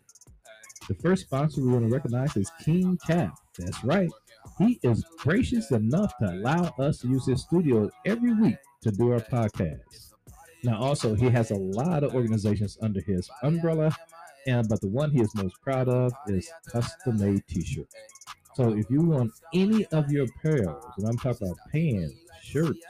The 0.89 0.95
first 0.95 1.23
sponsor 1.23 1.61
we 1.61 1.73
want 1.73 1.87
to 1.89 1.93
recognize 1.93 2.37
is 2.37 2.51
King 2.65 2.99
Cap. 3.07 3.37
That's 3.59 3.83
right. 3.85 4.11
He 4.59 4.79
is 4.83 5.05
gracious 5.19 5.71
enough 5.73 6.17
to 6.19 6.31
allow 6.31 6.73
us 6.79 7.01
to 7.01 7.09
use 7.09 7.27
his 7.27 7.43
studio 7.43 7.91
every 8.07 8.33
week 8.35 8.57
to 8.83 8.91
do 8.93 9.13
our 9.13 9.21
podcast. 9.21 10.14
Now, 10.65 10.81
also, 10.81 11.15
he 11.15 11.29
has 11.29 11.51
a 11.51 11.57
lot 11.57 12.03
of 12.03 12.15
organizations 12.15 12.79
under 12.81 13.03
his 13.03 13.29
umbrella, 13.43 13.95
and 14.47 14.67
but 14.67 14.81
the 14.81 14.89
one 14.89 15.11
he 15.11 15.21
is 15.21 15.35
most 15.35 15.61
proud 15.61 15.89
of 15.91 16.15
is 16.27 16.51
custom 16.67 17.19
made 17.19 17.47
t-shirts. 17.47 17.95
So 18.55 18.75
if 18.75 18.89
you 18.89 19.03
want 19.03 19.33
any 19.53 19.85
of 19.87 20.11
your 20.11 20.25
apparel, 20.25 20.81
and 20.97 21.07
I'm 21.07 21.19
talking 21.19 21.49
about 21.49 21.59
pants, 21.71 22.15
shirts, 22.43 22.81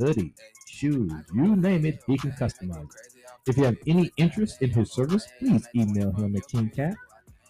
hoodies, 0.00 0.32
shoes, 0.66 1.12
you 1.34 1.54
name 1.54 1.84
it, 1.84 2.02
he 2.06 2.16
can 2.16 2.32
customize 2.32 2.84
it. 2.84 3.12
If 3.46 3.58
you 3.58 3.64
have 3.64 3.76
any 3.86 4.10
interest 4.16 4.62
in 4.62 4.70
his 4.70 4.90
service, 4.90 5.28
please 5.38 5.68
email 5.74 6.12
him 6.12 6.34
at 6.34 6.42
KingCap, 6.48 6.94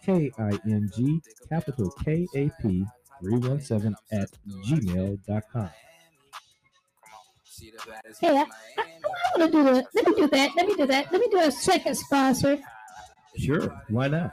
K 0.03 0.31
I 0.37 0.59
N 0.65 0.89
G, 0.93 1.21
capital 1.47 1.89
K 2.03 2.27
A 2.35 2.51
P 2.61 2.85
317 3.21 3.95
at 4.11 4.29
gmail.com. 4.65 5.69
Hey, 8.19 8.37
I, 8.37 8.41
I, 8.41 8.45
I 8.77 9.37
want 9.37 9.51
to 9.51 9.57
do 9.57 9.63
that. 9.63 9.85
Let 9.93 10.07
me 10.07 10.13
do 10.15 10.27
that. 10.27 10.51
Let 10.55 10.67
me 10.67 10.75
do 10.75 10.85
that. 10.87 11.11
Let 11.11 11.21
me 11.21 11.27
do 11.29 11.39
a 11.39 11.51
second 11.51 11.95
sponsor. 11.95 12.57
Sure, 13.37 13.81
why 13.89 14.07
not? 14.07 14.31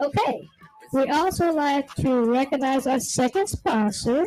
Okay. 0.00 0.48
We 0.92 1.08
also 1.08 1.52
like 1.52 1.94
to 1.96 2.24
recognize 2.24 2.86
our 2.86 2.98
second 2.98 3.46
sponsor, 3.48 4.26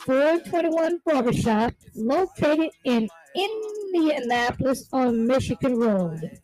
421 0.00 1.00
Barbershop, 1.06 1.72
located 1.94 2.70
in 2.84 3.08
Indianapolis 3.34 4.88
on 4.92 5.26
Michigan 5.26 5.76
Road. 5.76 6.40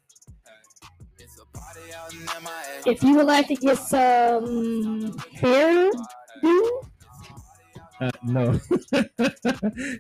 If 2.84 3.02
you 3.02 3.16
would 3.16 3.26
like 3.26 3.48
to 3.48 3.56
get 3.56 3.78
some 3.78 5.18
hair 5.34 5.90
do, 5.90 5.92
uh, 8.00 8.10
no, 8.24 8.60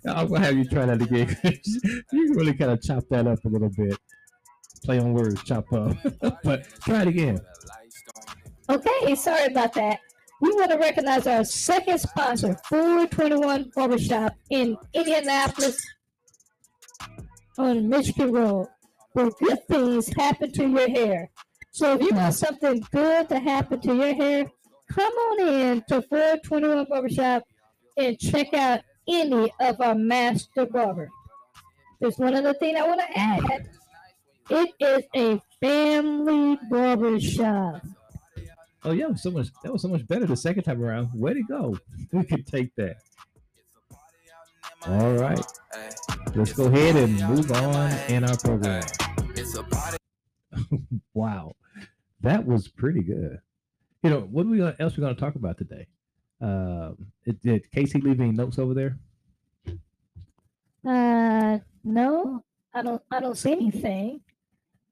I'm 0.06 0.28
gonna 0.28 0.40
have 0.40 0.56
you 0.56 0.64
try 0.64 0.86
that 0.86 1.00
again. 1.00 1.36
you 2.12 2.34
really 2.34 2.54
kind 2.54 2.72
of 2.72 2.82
chop 2.82 3.04
that 3.10 3.26
up 3.26 3.44
a 3.44 3.48
little 3.48 3.70
bit. 3.70 3.96
Play 4.84 4.98
on 4.98 5.14
words, 5.14 5.42
chop 5.44 5.72
up. 5.72 5.96
but 6.44 6.66
try 6.84 7.02
it 7.02 7.08
again. 7.08 7.40
Okay, 8.68 9.14
sorry 9.14 9.46
about 9.46 9.72
that. 9.74 10.00
We 10.40 10.50
want 10.50 10.70
to 10.70 10.78
recognize 10.78 11.26
our 11.26 11.44
second 11.44 11.98
sponsor, 11.98 12.56
421 12.68 13.70
Barbershop 13.74 14.34
in 14.50 14.76
Indianapolis 14.92 15.80
on 17.56 17.88
Michigan 17.88 18.32
Road, 18.32 18.68
where 19.14 19.30
good 19.30 19.58
things 19.68 20.12
happen 20.14 20.52
to 20.52 20.68
your 20.68 20.90
hair. 20.90 21.30
So 21.70 21.94
if 21.94 22.02
you 22.02 22.14
want 22.14 22.34
something 22.34 22.84
good 22.92 23.28
to 23.30 23.38
happen 23.38 23.80
to 23.80 23.94
your 23.94 24.14
hair, 24.14 24.46
come 24.92 25.12
on 25.12 25.48
in 25.48 25.84
to 25.88 26.02
421 26.02 26.86
Barbershop 26.90 27.44
and 27.96 28.18
check 28.18 28.52
out 28.54 28.80
any 29.08 29.52
of 29.60 29.80
our 29.80 29.94
master 29.94 30.66
barber. 30.66 31.10
There's 32.00 32.18
one 32.18 32.34
other 32.34 32.54
thing 32.54 32.76
I 32.76 32.86
want 32.86 33.00
to 33.00 33.18
add. 33.18 33.68
It 34.50 34.74
is 34.80 35.04
a 35.14 35.40
family 35.60 36.58
barber 36.70 37.18
shop. 37.18 37.82
Oh 38.84 38.92
yeah, 38.92 39.12
so 39.14 39.32
much 39.32 39.48
that 39.64 39.72
was 39.72 39.82
so 39.82 39.88
much 39.88 40.06
better 40.06 40.26
the 40.26 40.36
second 40.36 40.62
time 40.62 40.82
around. 40.82 41.08
Way 41.12 41.34
to 41.34 41.42
go. 41.42 41.78
We 42.12 42.24
could 42.24 42.46
take 42.46 42.74
that. 42.76 42.98
All 44.86 45.14
right. 45.14 45.44
Let's 46.34 46.52
go 46.52 46.66
ahead 46.66 46.94
and 46.94 47.20
move 47.28 47.50
on 47.50 47.90
in 48.08 48.22
our 48.22 48.36
program. 48.36 48.84
wow. 51.14 51.56
That 52.20 52.46
was 52.46 52.68
pretty 52.68 53.02
good. 53.02 53.40
You 54.04 54.10
know, 54.10 54.20
what 54.20 54.46
we 54.46 54.62
else 54.62 54.96
we 54.96 55.00
going 55.00 55.14
to 55.14 55.20
talk 55.20 55.34
about 55.34 55.58
today? 55.58 55.88
Um, 56.40 57.06
did 57.42 57.70
Casey 57.72 58.00
leave 58.00 58.20
any 58.20 58.32
notes 58.32 58.58
over 58.58 58.74
there? 58.74 58.98
Uh, 60.86 61.58
no, 61.82 62.44
I 62.74 62.82
don't. 62.82 63.02
I 63.10 63.20
don't 63.20 63.36
see 63.36 63.52
anything. 63.52 64.20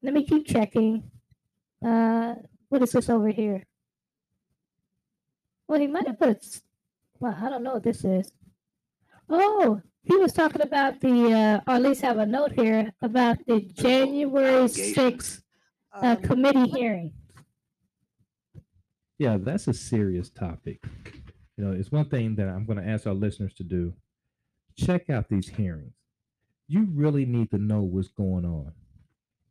Let 0.03 0.15
me 0.15 0.25
keep 0.25 0.47
checking. 0.47 1.11
Uh, 1.85 2.35
what 2.69 2.83
is 2.83 2.93
this 2.93 3.09
over 3.09 3.29
here? 3.29 3.63
Well, 5.69 5.81
he 5.81 5.87
might 5.87 6.07
have 6.07 6.19
put 6.19 6.31
it. 6.31 6.61
Well, 7.21 7.37
I 7.41 7.49
don't 7.49 7.63
know 7.63 7.75
what 7.75 7.85
this 7.85 8.05
is. 8.05 8.33
Oh, 9.29 9.81
he 10.03 10.17
was 10.17 10.33
talking 10.33 10.61
about 10.61 11.01
the, 11.01 11.33
uh, 11.33 11.61
or 11.67 11.77
at 11.77 11.83
least 11.83 12.03
have 12.03 12.19
a 12.19 12.27
note 12.27 12.53
here 12.53 12.93
about 13.01 13.39
the 13.47 13.61
January 13.61 14.65
6th 14.65 15.41
uh, 15.95 16.07
um, 16.07 16.17
committee 16.19 16.69
hearing. 16.69 17.13
Yeah, 19.19 19.39
that's 19.41 19.69
a 19.69 19.75
serious 19.75 20.29
topic. 20.29 20.83
You 21.57 21.65
know, 21.65 21.73
it's 21.73 21.93
one 21.93 22.09
thing 22.09 22.37
that 22.37 22.49
I'm 22.49 22.67
going 22.67 22.79
to 22.79 22.89
ask 22.89 23.07
our 23.07 23.15
listeners 23.15 23.55
to 23.55 23.63
do. 23.63 23.95
Check 24.77 25.09
out 25.09 25.29
these 25.29 25.49
hearings. 25.49 25.95
You 26.67 26.89
really 26.93 27.25
need 27.25 27.51
to 27.51 27.59
know 27.59 27.83
what's 27.83 28.09
going 28.09 28.45
on. 28.45 28.73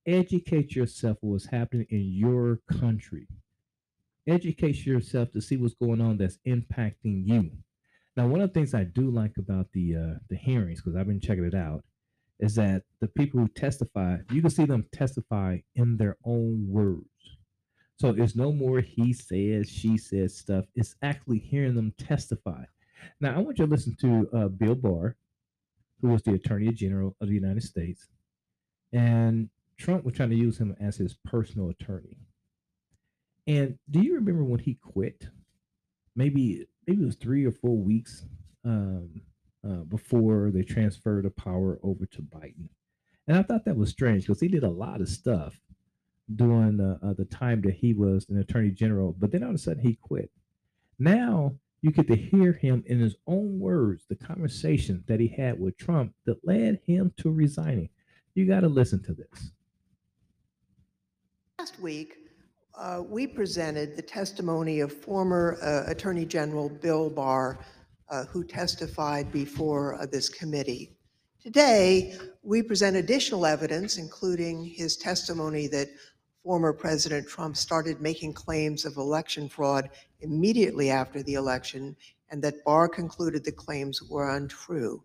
Educate 0.06 0.76
yourself 0.76 1.18
what's 1.22 1.48
happening 1.48 1.88
in 1.90 2.12
your 2.12 2.60
country 2.80 3.28
educate 4.28 4.86
yourself 4.86 5.32
to 5.32 5.42
see 5.42 5.58
what's 5.58 5.74
going 5.74 6.02
on 6.02 6.18
that's 6.18 6.40
impacting 6.48 7.28
you. 7.28 7.52
Now, 8.16 8.28
one 8.28 8.42
of 8.42 8.50
the 8.50 8.54
things 8.54 8.74
I 8.74 8.84
do 8.84 9.10
like 9.10 9.34
about 9.38 9.68
the 9.74 9.96
uh, 9.96 10.20
the 10.30 10.36
hearings, 10.36 10.82
because 10.82 10.96
I've 10.96 11.08
been 11.08 11.20
checking 11.20 11.46
it 11.46 11.56
out, 11.56 11.84
is 12.40 12.56
that 12.56 12.84
the 13.00 13.08
people 13.08 13.40
who 13.40 13.48
testify, 13.48 14.18
you 14.32 14.42
can 14.42 14.52
see 14.52 14.66
them 14.66 14.86
testify 14.92 15.60
in 15.76 15.98
their 15.98 16.18
own 16.24 16.68
words. 16.70 17.08
So 17.98 18.10
it's 18.10 18.36
no 18.36 18.52
more 18.52 18.80
he 18.82 19.14
says, 19.14 19.70
she 19.70 19.98
says 19.98 20.36
stuff. 20.36 20.66
It's 20.76 20.96
actually 21.02 21.40
hearing 21.40 21.76
them 21.76 21.94
testify. 21.98 22.66
Now, 23.20 23.36
I 23.36 23.40
want 23.40 23.60
you 23.60 23.66
to 23.66 23.72
listen 23.72 23.96
to 24.02 24.30
uh, 24.34 24.48
Bill 24.48 24.76
Barr, 24.76 25.16
who 26.02 26.10
was 26.10 26.24
the 26.24 26.34
Attorney 26.34 26.72
General 26.72 27.16
of 27.22 27.28
the 27.28 27.34
United 27.34 27.64
States, 27.64 28.08
and 28.92 29.50
Trump 29.78 30.04
was 30.04 30.16
trying 30.16 30.30
to 30.30 30.36
use 30.36 30.58
him 30.58 30.76
as 30.80 30.98
his 30.98 31.16
personal 31.26 31.70
attorney. 31.70 32.18
And 33.48 33.78
do 33.90 34.00
you 34.00 34.16
remember 34.16 34.44
when 34.44 34.60
he 34.60 34.76
quit? 34.76 35.28
Maybe 36.16 36.68
maybe 36.88 37.02
it 37.02 37.06
was 37.06 37.16
three 37.16 37.46
or 37.46 37.52
four 37.52 37.78
weeks 37.78 38.26
um, 38.66 39.22
uh, 39.68 39.84
before 39.84 40.52
they 40.52 40.64
transferred 40.64 41.26
the 41.26 41.30
power 41.30 41.80
over 41.84 42.06
to 42.06 42.22
Biden. 42.22 42.70
And 43.28 43.38
I 43.38 43.44
thought 43.44 43.66
that 43.66 43.78
was 43.78 43.90
strange 43.90 44.26
because 44.26 44.42
he 44.42 44.48
did 44.48 44.64
a 44.64 44.70
lot 44.70 45.02
of 45.02 45.10
stuff 45.10 45.60
during 46.36 46.80
uh, 46.80 46.98
uh, 47.06 47.14
the 47.14 47.26
time 47.26 47.62
that 47.62 47.74
he 47.74 47.94
was 47.94 48.28
an 48.30 48.40
attorney 48.40 48.72
general, 48.72 49.16
but 49.20 49.32
then 49.32 49.44
all 49.44 49.50
of 49.50 49.56
a 49.56 49.60
sudden 49.60 49.84
he 49.84 49.96
quit. 50.02 50.32
Now 51.00 51.56
you 51.82 51.92
get 51.92 52.08
to 52.08 52.16
hear 52.16 52.54
him 52.54 52.84
in 52.88 53.00
his 53.00 53.16
own 53.28 53.60
words, 53.60 54.06
the 54.08 54.16
conversation 54.16 55.04
that 55.08 55.20
he 55.20 55.28
had 55.28 55.60
with 55.60 55.78
Trump 55.78 56.14
that 56.26 56.46
led 56.46 56.80
him 56.86 57.14
to 57.18 57.30
resigning. 57.30 57.90
You 58.36 58.48
got 58.48 58.62
to 58.62 58.70
listen 58.70 59.04
to 59.04 59.14
this. 59.14 59.52
Last 61.60 61.80
week, 61.80 62.16
uh, 62.76 63.04
we 63.06 63.28
presented 63.28 63.96
the 63.96 64.02
testimony 64.02 64.80
of 64.80 64.92
former 64.92 65.58
uh, 65.62 65.92
Attorney 65.92 66.26
General 66.26 66.70
Bill 66.70 67.10
Barr, 67.10 67.60
uh, 68.10 68.26
who 68.26 68.44
testified 68.44 69.32
before 69.32 69.96
uh, 69.96 70.06
this 70.06 70.30
committee. 70.30 70.96
Today, 71.42 72.18
we 72.42 72.64
present 72.64 72.96
additional 72.96 73.46
evidence, 73.46 73.98
including 73.98 74.64
his 74.64 74.96
testimony 74.96 75.68
that 75.68 75.90
former 76.44 76.74
President 76.74 77.28
Trump 77.28 77.56
started 77.56 78.02
making 78.02 78.34
claims 78.34 78.86
of 78.86 78.98
election 78.98 79.48
fraud 79.48 79.90
immediately 80.22 80.90
after 80.90 81.24
the 81.24 81.36
election, 81.36 81.96
and 82.30 82.42
that 82.44 82.64
Barr 82.66 82.90
concluded 82.90 83.44
the 83.44 83.52
claims 83.52 84.02
were 84.10 84.36
untrue. 84.36 85.02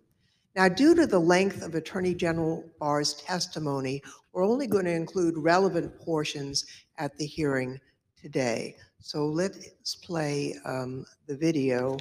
Now, 0.57 0.69
due 0.69 0.95
to 0.97 1.07
the 1.07 1.19
length 1.19 1.63
of 1.63 1.77
Attorney 1.77 2.15
General 2.15 2.65
Barr's 2.81 3.15
testimony, 3.15 4.03
we're 4.33 4.45
only 4.45 4.67
going 4.67 4.87
to 4.87 4.93
include 4.93 5.37
relevant 5.39 5.97
portions 6.01 6.67
at 6.97 7.17
the 7.17 7.27
hearing 7.27 7.79
today. 8.21 8.77
So 9.01 9.27
let's 9.27 9.95
play 9.95 10.57
um, 10.65 11.05
the 11.29 11.37
video. 11.37 11.97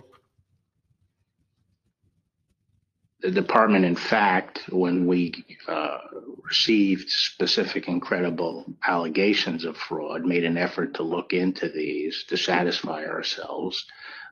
The 3.22 3.32
department, 3.32 3.84
in 3.84 3.96
fact, 3.96 4.66
when 4.70 5.08
we 5.08 5.34
uh, 5.68 5.98
received 6.44 7.10
specific 7.10 7.88
and 7.88 8.02
credible 8.02 8.66
allegations 8.88 9.66
of 9.66 9.76
fraud, 9.76 10.24
made 10.24 10.44
an 10.44 10.58
effort 10.58 10.94
to 10.96 11.04
look 11.04 11.34
into 11.34 11.68
these 11.68 12.26
to 12.26 12.38
satisfy 12.38 13.06
ourselves 13.06 13.86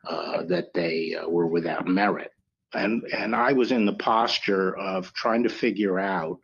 uh, 0.07 0.43
that 0.43 0.73
they 0.73 1.15
uh, 1.15 1.27
were 1.27 1.47
without 1.47 1.87
merit. 1.87 2.31
And, 2.73 3.03
and 3.05 3.35
I 3.35 3.53
was 3.53 3.71
in 3.71 3.85
the 3.85 3.93
posture 3.93 4.75
of 4.77 5.13
trying 5.13 5.43
to 5.43 5.49
figure 5.49 5.99
out 5.99 6.39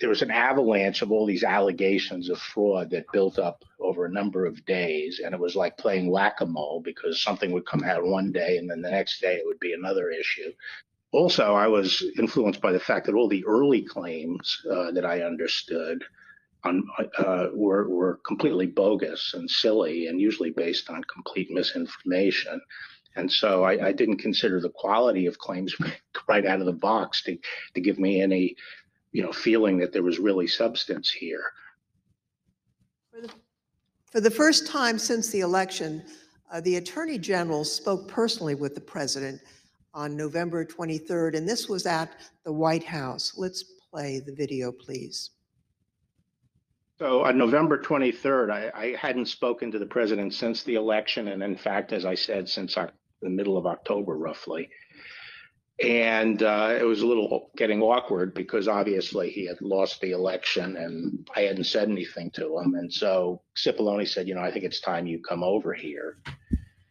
there 0.00 0.08
was 0.08 0.22
an 0.22 0.30
avalanche 0.30 1.02
of 1.02 1.10
all 1.10 1.26
these 1.26 1.44
allegations 1.44 2.28
of 2.28 2.38
fraud 2.38 2.90
that 2.90 3.10
built 3.12 3.38
up 3.38 3.64
over 3.80 4.04
a 4.04 4.12
number 4.12 4.46
of 4.46 4.64
days 4.64 5.20
and 5.24 5.34
it 5.34 5.40
was 5.40 5.56
like 5.56 5.76
playing 5.78 6.10
whack-a-mole 6.10 6.80
because 6.84 7.22
something 7.22 7.50
would 7.52 7.66
come 7.66 7.82
out 7.84 8.04
one 8.04 8.30
day 8.30 8.58
and 8.58 8.70
then 8.70 8.82
the 8.82 8.90
next 8.90 9.20
day 9.20 9.34
it 9.34 9.46
would 9.46 9.60
be 9.60 9.72
another 9.72 10.10
issue 10.10 10.52
also 11.12 11.54
i 11.54 11.66
was 11.66 12.04
influenced 12.18 12.60
by 12.60 12.72
the 12.72 12.80
fact 12.80 13.06
that 13.06 13.14
all 13.14 13.28
the 13.28 13.44
early 13.46 13.82
claims 13.82 14.62
uh, 14.70 14.90
that 14.90 15.06
i 15.06 15.22
understood 15.22 16.04
on, 16.64 16.86
uh, 17.18 17.48
were, 17.52 17.88
were 17.88 18.20
completely 18.26 18.66
bogus 18.66 19.34
and 19.34 19.50
silly 19.50 20.06
and 20.06 20.20
usually 20.20 20.50
based 20.50 20.90
on 20.90 21.02
complete 21.12 21.50
misinformation. 21.50 22.60
And 23.16 23.30
so 23.30 23.64
I, 23.64 23.88
I, 23.88 23.92
didn't 23.92 24.18
consider 24.18 24.60
the 24.60 24.70
quality 24.70 25.26
of 25.26 25.38
claims 25.38 25.74
right 26.28 26.46
out 26.46 26.60
of 26.60 26.66
the 26.66 26.72
box 26.72 27.22
to, 27.24 27.36
to 27.74 27.80
give 27.80 27.98
me 27.98 28.22
any, 28.22 28.56
you 29.12 29.22
know, 29.22 29.32
feeling 29.32 29.78
that 29.78 29.92
there 29.92 30.02
was 30.02 30.18
really 30.18 30.46
substance 30.46 31.10
here. 31.10 31.44
For 33.12 33.20
the, 33.20 33.32
for 34.10 34.20
the 34.20 34.30
first 34.30 34.66
time 34.66 34.98
since 34.98 35.30
the 35.30 35.40
election, 35.40 36.02
uh, 36.50 36.60
the 36.62 36.76
Attorney 36.76 37.18
General 37.18 37.64
spoke 37.64 38.08
personally 38.08 38.54
with 38.54 38.74
the 38.74 38.80
President 38.80 39.40
on 39.94 40.16
November 40.16 40.64
23rd, 40.64 41.36
and 41.36 41.46
this 41.46 41.68
was 41.68 41.86
at 41.86 42.10
the 42.44 42.52
White 42.52 42.84
House. 42.84 43.34
Let's 43.36 43.64
play 43.90 44.20
the 44.24 44.34
video, 44.34 44.72
please. 44.72 45.30
So 46.98 47.24
on 47.24 47.36
November 47.36 47.78
23rd, 47.78 48.50
I, 48.50 48.70
I, 48.74 48.96
hadn't 48.96 49.26
spoken 49.26 49.72
to 49.72 49.78
the 49.78 49.86
president 49.86 50.34
since 50.34 50.62
the 50.62 50.76
election, 50.76 51.28
and 51.28 51.42
in 51.42 51.56
fact, 51.56 51.92
as 51.92 52.04
I 52.04 52.14
said, 52.14 52.48
since 52.48 52.76
our, 52.76 52.90
the 53.20 53.28
middle 53.28 53.58
of 53.58 53.66
October, 53.66 54.16
roughly. 54.16 54.70
And 55.80 56.42
uh, 56.42 56.76
it 56.78 56.84
was 56.84 57.02
a 57.02 57.06
little 57.06 57.50
getting 57.56 57.82
awkward 57.82 58.34
because 58.34 58.68
obviously 58.68 59.30
he 59.30 59.46
had 59.46 59.60
lost 59.60 60.00
the 60.00 60.12
election, 60.12 60.76
and 60.76 61.28
I 61.34 61.42
hadn't 61.42 61.64
said 61.64 61.88
anything 61.88 62.30
to 62.32 62.58
him. 62.58 62.74
And 62.74 62.92
so 62.92 63.42
Cipollone 63.56 64.06
said, 64.06 64.28
"You 64.28 64.34
know, 64.34 64.42
I 64.42 64.52
think 64.52 64.64
it's 64.64 64.80
time 64.80 65.06
you 65.06 65.20
come 65.20 65.42
over 65.42 65.72
here." 65.72 66.18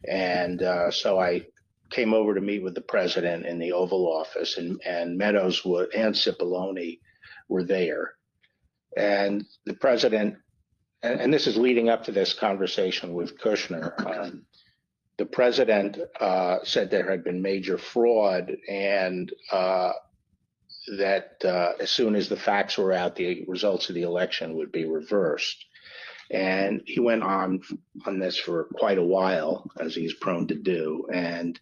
And 0.06 0.62
uh, 0.62 0.90
so 0.90 1.18
I 1.20 1.46
came 1.92 2.14
over 2.14 2.34
to 2.34 2.40
meet 2.40 2.62
with 2.62 2.74
the 2.74 2.80
president 2.80 3.46
in 3.46 3.58
the 3.58 3.72
Oval 3.72 4.10
Office, 4.10 4.56
and, 4.56 4.80
and 4.84 5.16
Meadows 5.16 5.64
would, 5.64 5.94
and 5.94 6.14
Cipollone 6.14 6.98
were 7.48 7.62
there. 7.62 8.14
And 8.96 9.44
the 9.64 9.74
president, 9.74 10.36
and, 11.02 11.20
and, 11.20 11.32
this 11.32 11.46
is 11.46 11.56
leading 11.56 11.88
up 11.88 12.04
to 12.04 12.12
this 12.12 12.32
conversation 12.32 13.14
with 13.14 13.38
Kushner, 13.38 13.94
um, 14.06 14.44
the 15.22 15.26
president 15.26 15.98
uh, 16.18 16.58
said 16.64 16.90
there 16.90 17.08
had 17.08 17.22
been 17.22 17.42
major 17.42 17.78
fraud 17.78 18.56
and 18.68 19.32
uh, 19.52 19.92
that 20.98 21.36
uh, 21.44 21.74
as 21.78 21.92
soon 21.92 22.16
as 22.16 22.28
the 22.28 22.36
facts 22.36 22.76
were 22.76 22.92
out, 22.92 23.14
the 23.14 23.44
results 23.46 23.88
of 23.88 23.94
the 23.94 24.02
election 24.02 24.56
would 24.56 24.72
be 24.72 24.84
reversed. 24.84 25.64
And 26.28 26.82
he 26.86 26.98
went 26.98 27.22
on 27.22 27.60
on 28.04 28.18
this 28.18 28.36
for 28.36 28.64
quite 28.74 28.98
a 28.98 29.04
while, 29.16 29.70
as 29.78 29.94
he's 29.94 30.12
prone 30.12 30.48
to 30.48 30.56
do. 30.56 31.06
And 31.14 31.60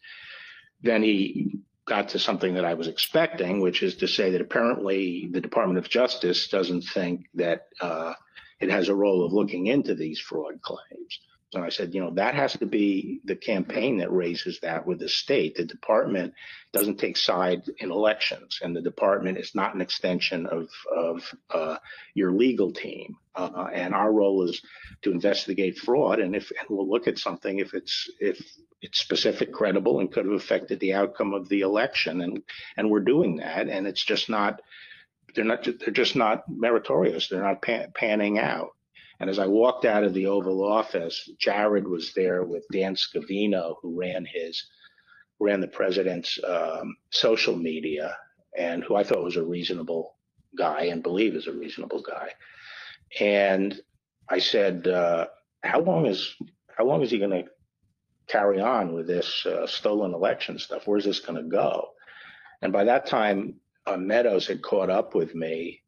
then 0.81 1.03
he 1.03 1.59
got 1.85 2.09
to 2.11 2.19
something 2.19 2.55
that 2.55 2.65
I 2.65 2.73
was 2.73 2.89
expecting, 2.89 3.61
which 3.61 3.83
is 3.83 3.97
to 3.97 4.09
say 4.09 4.31
that 4.31 4.41
apparently 4.41 5.29
the 5.31 5.43
Department 5.43 5.79
of 5.79 5.91
Justice 5.91 6.49
doesn't 6.49 6.85
think 6.95 7.27
that 7.35 7.67
uh, 7.79 8.15
it 8.59 8.71
has 8.71 8.89
a 8.89 8.95
role 8.95 9.23
of 9.23 9.35
looking 9.35 9.67
into 9.67 9.95
these 9.95 10.19
fraud 10.19 10.63
claims. 10.63 11.21
So 11.53 11.61
I 11.61 11.69
said, 11.71 11.95
you 11.95 12.01
know, 12.01 12.13
that 12.15 12.37
has 12.37 12.53
to 12.59 12.67
be 12.67 13.21
the 13.25 13.35
campaign 13.35 13.99
that 13.99 14.13
raises 14.13 14.61
that 14.61 14.87
with 14.87 15.01
the 15.01 15.09
state. 15.09 15.57
The 15.57 15.65
department 15.65 16.35
doesn't 16.73 16.99
take 16.99 17.17
side 17.17 17.63
in 17.79 17.91
elections, 17.91 18.61
and 18.63 18.75
the 18.75 18.81
department 18.81 19.37
is 19.37 19.53
not 19.53 19.75
an 19.75 19.81
extension 19.81 20.47
of 20.47 20.69
of 20.95 21.35
uh, 21.51 21.79
your 22.15 22.31
legal 22.31 22.73
team. 22.73 23.17
Uh, 23.35 23.69
and 23.73 23.95
our 23.95 24.13
role 24.13 24.49
is 24.49 24.63
to 25.03 25.11
investigate 25.11 25.79
fraud, 25.79 26.21
and 26.21 26.37
if 26.37 26.53
and 26.57 26.69
we'll 26.69 26.89
look 26.89 27.09
at 27.09 27.19
something 27.19 27.59
if 27.59 27.75
it's 27.75 28.09
if 28.21 28.41
it's 28.81 29.01
specific, 29.01 29.53
credible, 29.53 29.99
and 29.99 30.13
could 30.13 30.27
have 30.27 30.35
affected 30.35 30.79
the 30.79 30.95
outcome 30.95 31.35
of 31.35 31.49
the 31.49 31.63
election, 31.63 32.21
and 32.21 32.43
and 32.77 32.91
we're 32.91 33.01
doing 33.01 33.37
that, 33.39 33.69
and 33.69 33.89
it's 33.89 34.05
just 34.05 34.31
not. 34.31 34.63
They're 35.35 35.45
not. 35.45 35.65
They're 35.65 35.93
just 35.93 36.15
not 36.15 36.45
meritorious. 36.49 37.29
They're 37.29 37.43
not 37.43 37.61
pan, 37.61 37.91
panning 37.93 38.39
out. 38.39 38.71
And 39.21 39.29
as 39.29 39.39
I 39.39 39.47
walked 39.47 39.85
out 39.85 40.03
of 40.03 40.15
the 40.15 40.27
Oval 40.27 40.65
Office, 40.65 41.29
Jared 41.39 41.87
was 41.87 42.15
there 42.15 42.43
with 42.43 42.65
Dan 42.73 42.97
Scavino, 42.97 43.77
who 43.83 43.99
ran 43.99 44.25
his 44.25 44.67
ran 45.39 45.61
the 45.61 45.69
president's 45.69 46.39
um, 46.47 46.97
social 47.11 47.57
media, 47.57 48.15
and 48.57 48.83
who 48.85 48.97
I 48.97 49.05
thought 49.05 49.25
was 49.25 49.37
a 49.37 49.43
reasonable 49.43 50.17
guy 50.57 50.85
and 50.85 51.03
believe 51.03 51.35
is 51.35 51.47
a 51.47 51.53
reasonable 51.53 52.03
guy. 52.03 52.31
And 53.21 53.79
I 54.29 54.39
said, 54.39 54.89
uh, 54.89 55.27
"How 55.63 55.81
long 55.81 56.07
is 56.07 56.35
how 56.77 56.87
long 56.87 57.03
is 57.03 57.11
he 57.11 57.19
going 57.19 57.45
to 57.45 57.51
carry 58.27 58.61
on 58.61 58.95
with 58.95 59.07
this 59.07 59.45
uh, 59.45 59.67
stolen 59.67 60.15
election 60.15 60.59
stuff? 60.59 60.87
Where's 60.87 61.05
this 61.05 61.21
going 61.21 61.43
to 61.43 61.49
go?" 61.49 61.91
And 62.63 62.73
by 62.73 62.85
that 62.85 63.07
time, 63.07 63.61
uh, 63.87 63.99
Meadows 63.99 64.47
had 64.47 64.63
caught 64.63 64.89
up 64.89 65.15
with 65.15 65.35
me 65.35 65.83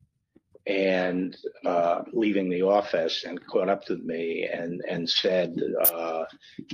and 0.66 1.36
uh, 1.66 2.02
leaving 2.12 2.48
the 2.48 2.62
office 2.62 3.24
and 3.24 3.44
caught 3.46 3.68
up 3.68 3.84
to 3.84 3.96
me 3.96 4.48
and 4.52 4.80
and 4.88 5.08
said 5.08 5.56
uh, 5.84 6.24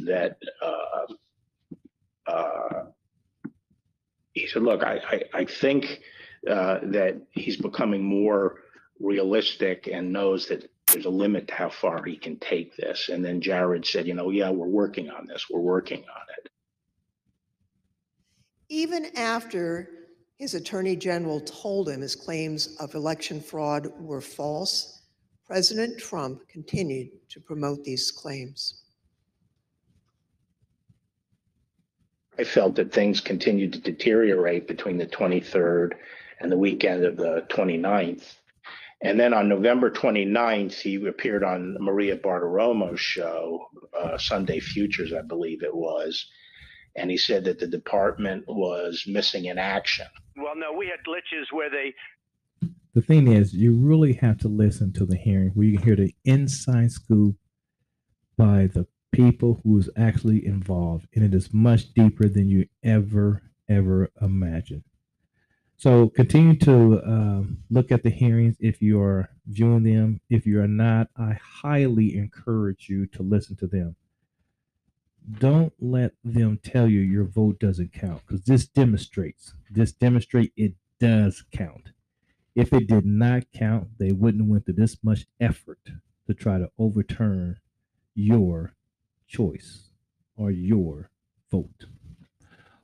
that 0.02 0.36
uh, 0.62 2.30
uh 2.30 2.84
he 4.32 4.46
said, 4.46 4.62
"Look, 4.62 4.82
I 4.82 5.00
I, 5.10 5.22
I 5.40 5.44
think 5.44 6.00
uh, 6.48 6.78
that 6.82 7.20
he's 7.30 7.56
becoming 7.56 8.04
more 8.04 8.60
realistic 9.00 9.88
and 9.90 10.12
knows 10.12 10.48
that." 10.48 10.70
There's 10.90 11.04
a 11.04 11.10
limit 11.10 11.48
to 11.48 11.54
how 11.54 11.68
far 11.68 12.02
he 12.02 12.16
can 12.16 12.38
take 12.38 12.74
this. 12.74 13.10
And 13.10 13.22
then 13.22 13.42
Jared 13.42 13.84
said, 13.84 14.06
you 14.06 14.14
know, 14.14 14.30
yeah, 14.30 14.48
we're 14.48 14.66
working 14.66 15.10
on 15.10 15.26
this. 15.26 15.44
We're 15.50 15.60
working 15.60 15.98
on 15.98 16.22
it. 16.38 16.50
Even 18.70 19.14
after 19.14 19.97
his 20.38 20.54
attorney 20.54 20.94
general 20.94 21.40
told 21.40 21.88
him 21.88 22.00
his 22.00 22.14
claims 22.14 22.76
of 22.78 22.94
election 22.94 23.40
fraud 23.40 23.88
were 23.98 24.20
false. 24.20 25.02
President 25.44 25.98
Trump 25.98 26.46
continued 26.48 27.08
to 27.28 27.40
promote 27.40 27.82
these 27.82 28.12
claims. 28.12 28.82
I 32.38 32.44
felt 32.44 32.76
that 32.76 32.92
things 32.92 33.20
continued 33.20 33.72
to 33.72 33.80
deteriorate 33.80 34.68
between 34.68 34.96
the 34.96 35.06
23rd 35.06 35.94
and 36.40 36.52
the 36.52 36.56
weekend 36.56 37.04
of 37.04 37.16
the 37.16 37.44
29th. 37.48 38.36
And 39.00 39.18
then 39.18 39.34
on 39.34 39.48
November 39.48 39.90
29th, 39.90 40.74
he 40.74 41.04
appeared 41.06 41.42
on 41.42 41.76
Maria 41.80 42.16
Bartiromo's 42.16 43.00
show, 43.00 43.66
uh, 43.96 44.18
Sunday 44.18 44.60
Futures, 44.60 45.12
I 45.12 45.22
believe 45.22 45.64
it 45.64 45.74
was. 45.74 46.26
And 46.94 47.10
he 47.10 47.16
said 47.16 47.44
that 47.44 47.58
the 47.58 47.66
department 47.66 48.44
was 48.46 49.04
missing 49.06 49.46
in 49.46 49.58
action. 49.58 50.06
Well, 50.38 50.54
no, 50.56 50.72
we 50.72 50.86
had 50.86 51.00
glitches 51.06 51.46
where 51.52 51.68
they. 51.68 51.94
The 52.94 53.02
thing 53.02 53.28
is, 53.28 53.52
you 53.52 53.74
really 53.74 54.14
have 54.14 54.38
to 54.38 54.48
listen 54.48 54.92
to 54.94 55.04
the 55.04 55.16
hearing 55.16 55.50
where 55.50 55.66
you 55.66 55.78
can 55.78 55.86
hear 55.86 55.96
the 55.96 56.14
inside 56.24 56.92
scoop 56.92 57.36
by 58.36 58.68
the 58.68 58.86
people 59.10 59.60
who's 59.64 59.90
actually 59.96 60.46
involved, 60.46 61.08
and 61.14 61.24
it 61.24 61.34
is 61.34 61.52
much 61.52 61.92
deeper 61.92 62.28
than 62.28 62.48
you 62.48 62.66
ever 62.82 63.42
ever 63.68 64.10
imagine. 64.22 64.84
So 65.76 66.08
continue 66.08 66.56
to 66.60 67.02
um, 67.04 67.58
look 67.70 67.92
at 67.92 68.02
the 68.02 68.10
hearings 68.10 68.56
if 68.58 68.80
you 68.80 69.00
are 69.00 69.28
viewing 69.46 69.84
them. 69.84 70.20
If 70.30 70.46
you 70.46 70.60
are 70.60 70.68
not, 70.68 71.08
I 71.16 71.38
highly 71.42 72.16
encourage 72.16 72.88
you 72.88 73.06
to 73.08 73.22
listen 73.22 73.56
to 73.56 73.66
them 73.66 73.94
don't 75.30 75.72
let 75.78 76.12
them 76.24 76.58
tell 76.62 76.88
you 76.88 77.00
your 77.00 77.24
vote 77.24 77.58
doesn't 77.58 77.92
count 77.92 78.22
because 78.26 78.44
this 78.44 78.66
demonstrates 78.66 79.54
this 79.70 79.92
demonstrate 79.92 80.52
it 80.56 80.74
does 81.00 81.44
count. 81.52 81.90
If 82.54 82.72
it 82.72 82.86
did 82.86 83.04
not 83.04 83.44
count 83.52 83.88
they 83.98 84.12
wouldn't 84.12 84.48
went 84.48 84.66
to 84.66 84.72
this 84.72 84.96
much 85.02 85.26
effort 85.40 85.80
to 86.26 86.34
try 86.34 86.58
to 86.58 86.70
overturn 86.78 87.58
your 88.14 88.72
choice 89.26 89.90
or 90.36 90.50
your 90.50 91.10
vote. 91.50 91.86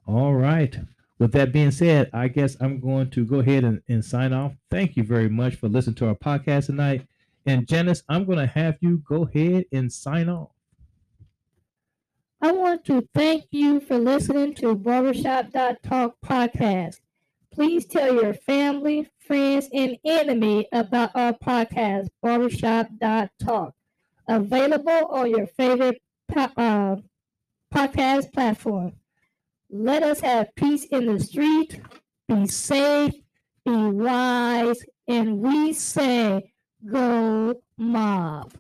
All 0.07 0.35
right. 0.35 0.79
With 1.19 1.33
that 1.33 1.53
being 1.53 1.71
said 1.71 2.11
i 2.13 2.29
guess 2.29 2.57
i'm 2.61 2.81
going 2.81 3.11
to 3.11 3.25
go 3.25 3.39
ahead 3.39 3.65
and, 3.65 3.83
and 3.89 4.05
sign 4.05 4.33
off. 4.33 4.53
Thank 4.71 4.97
you 4.97 5.05
very 5.05 5.29
much 5.29 5.55
for 5.57 5.69
listening 5.69 5.97
to 5.97 6.09
our 6.09 6.15
podcast 6.15 6.67
tonight. 6.67 7.07
And 7.47 7.67
janice 7.67 8.03
i'm 8.09 8.25
going 8.27 8.39
to 8.39 8.47
have 8.47 8.77
you 8.81 8.99
go 8.99 9.25
ahead 9.25 9.65
and 9.73 9.91
sign 9.91 10.29
off 10.29 10.54
I 12.45 12.53
want 12.53 12.85
to 12.85 13.09
thank 13.15 13.47
you 13.53 13.81
for 13.81 13.97
listening 13.97 14.53
to 14.57 14.75
Barbershop 14.75 15.47
Talk 15.83 16.17
podcast. 16.23 16.97
Please 17.51 17.87
tell 17.87 18.15
your 18.15 18.35
family, 18.35 19.09
friends, 19.19 19.71
and 19.73 19.97
enemy 20.05 20.69
about 20.71 21.13
our 21.15 21.33
podcast, 21.33 22.09
Barbershop 22.23 22.89
Talk. 23.43 23.73
Available 24.29 25.07
on 25.09 25.31
your 25.31 25.47
favorite 25.47 26.03
uh, 26.37 26.97
podcast 27.75 28.31
platform. 28.35 28.93
Let 29.71 30.03
us 30.03 30.21
have 30.21 30.55
peace 30.55 30.85
in 30.85 31.07
the 31.07 31.21
street, 31.21 31.81
be 32.29 32.47
safe, 32.47 33.15
be 33.65 33.73
wise, 33.73 34.85
and 35.09 35.39
we 35.41 35.73
say, 35.73 36.53
go 36.87 37.55
mob. 37.79 38.53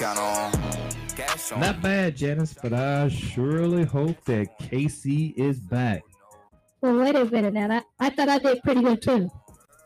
Not 0.00 1.80
bad, 1.82 2.16
Janice, 2.16 2.54
but 2.60 2.72
I 2.72 3.08
surely 3.08 3.84
hope 3.84 4.24
that 4.24 4.58
Casey 4.58 5.28
is 5.36 5.60
back. 5.60 6.02
Well, 6.80 6.98
wait 6.98 7.14
a 7.14 7.24
minute 7.24 7.54
now. 7.54 7.70
I, 7.70 8.06
I 8.06 8.10
thought 8.10 8.28
I 8.28 8.38
did 8.38 8.62
pretty 8.62 8.82
good 8.82 9.00
too. 9.00 9.30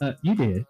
Uh, 0.01 0.13
you 0.23 0.35
did. 0.35 0.65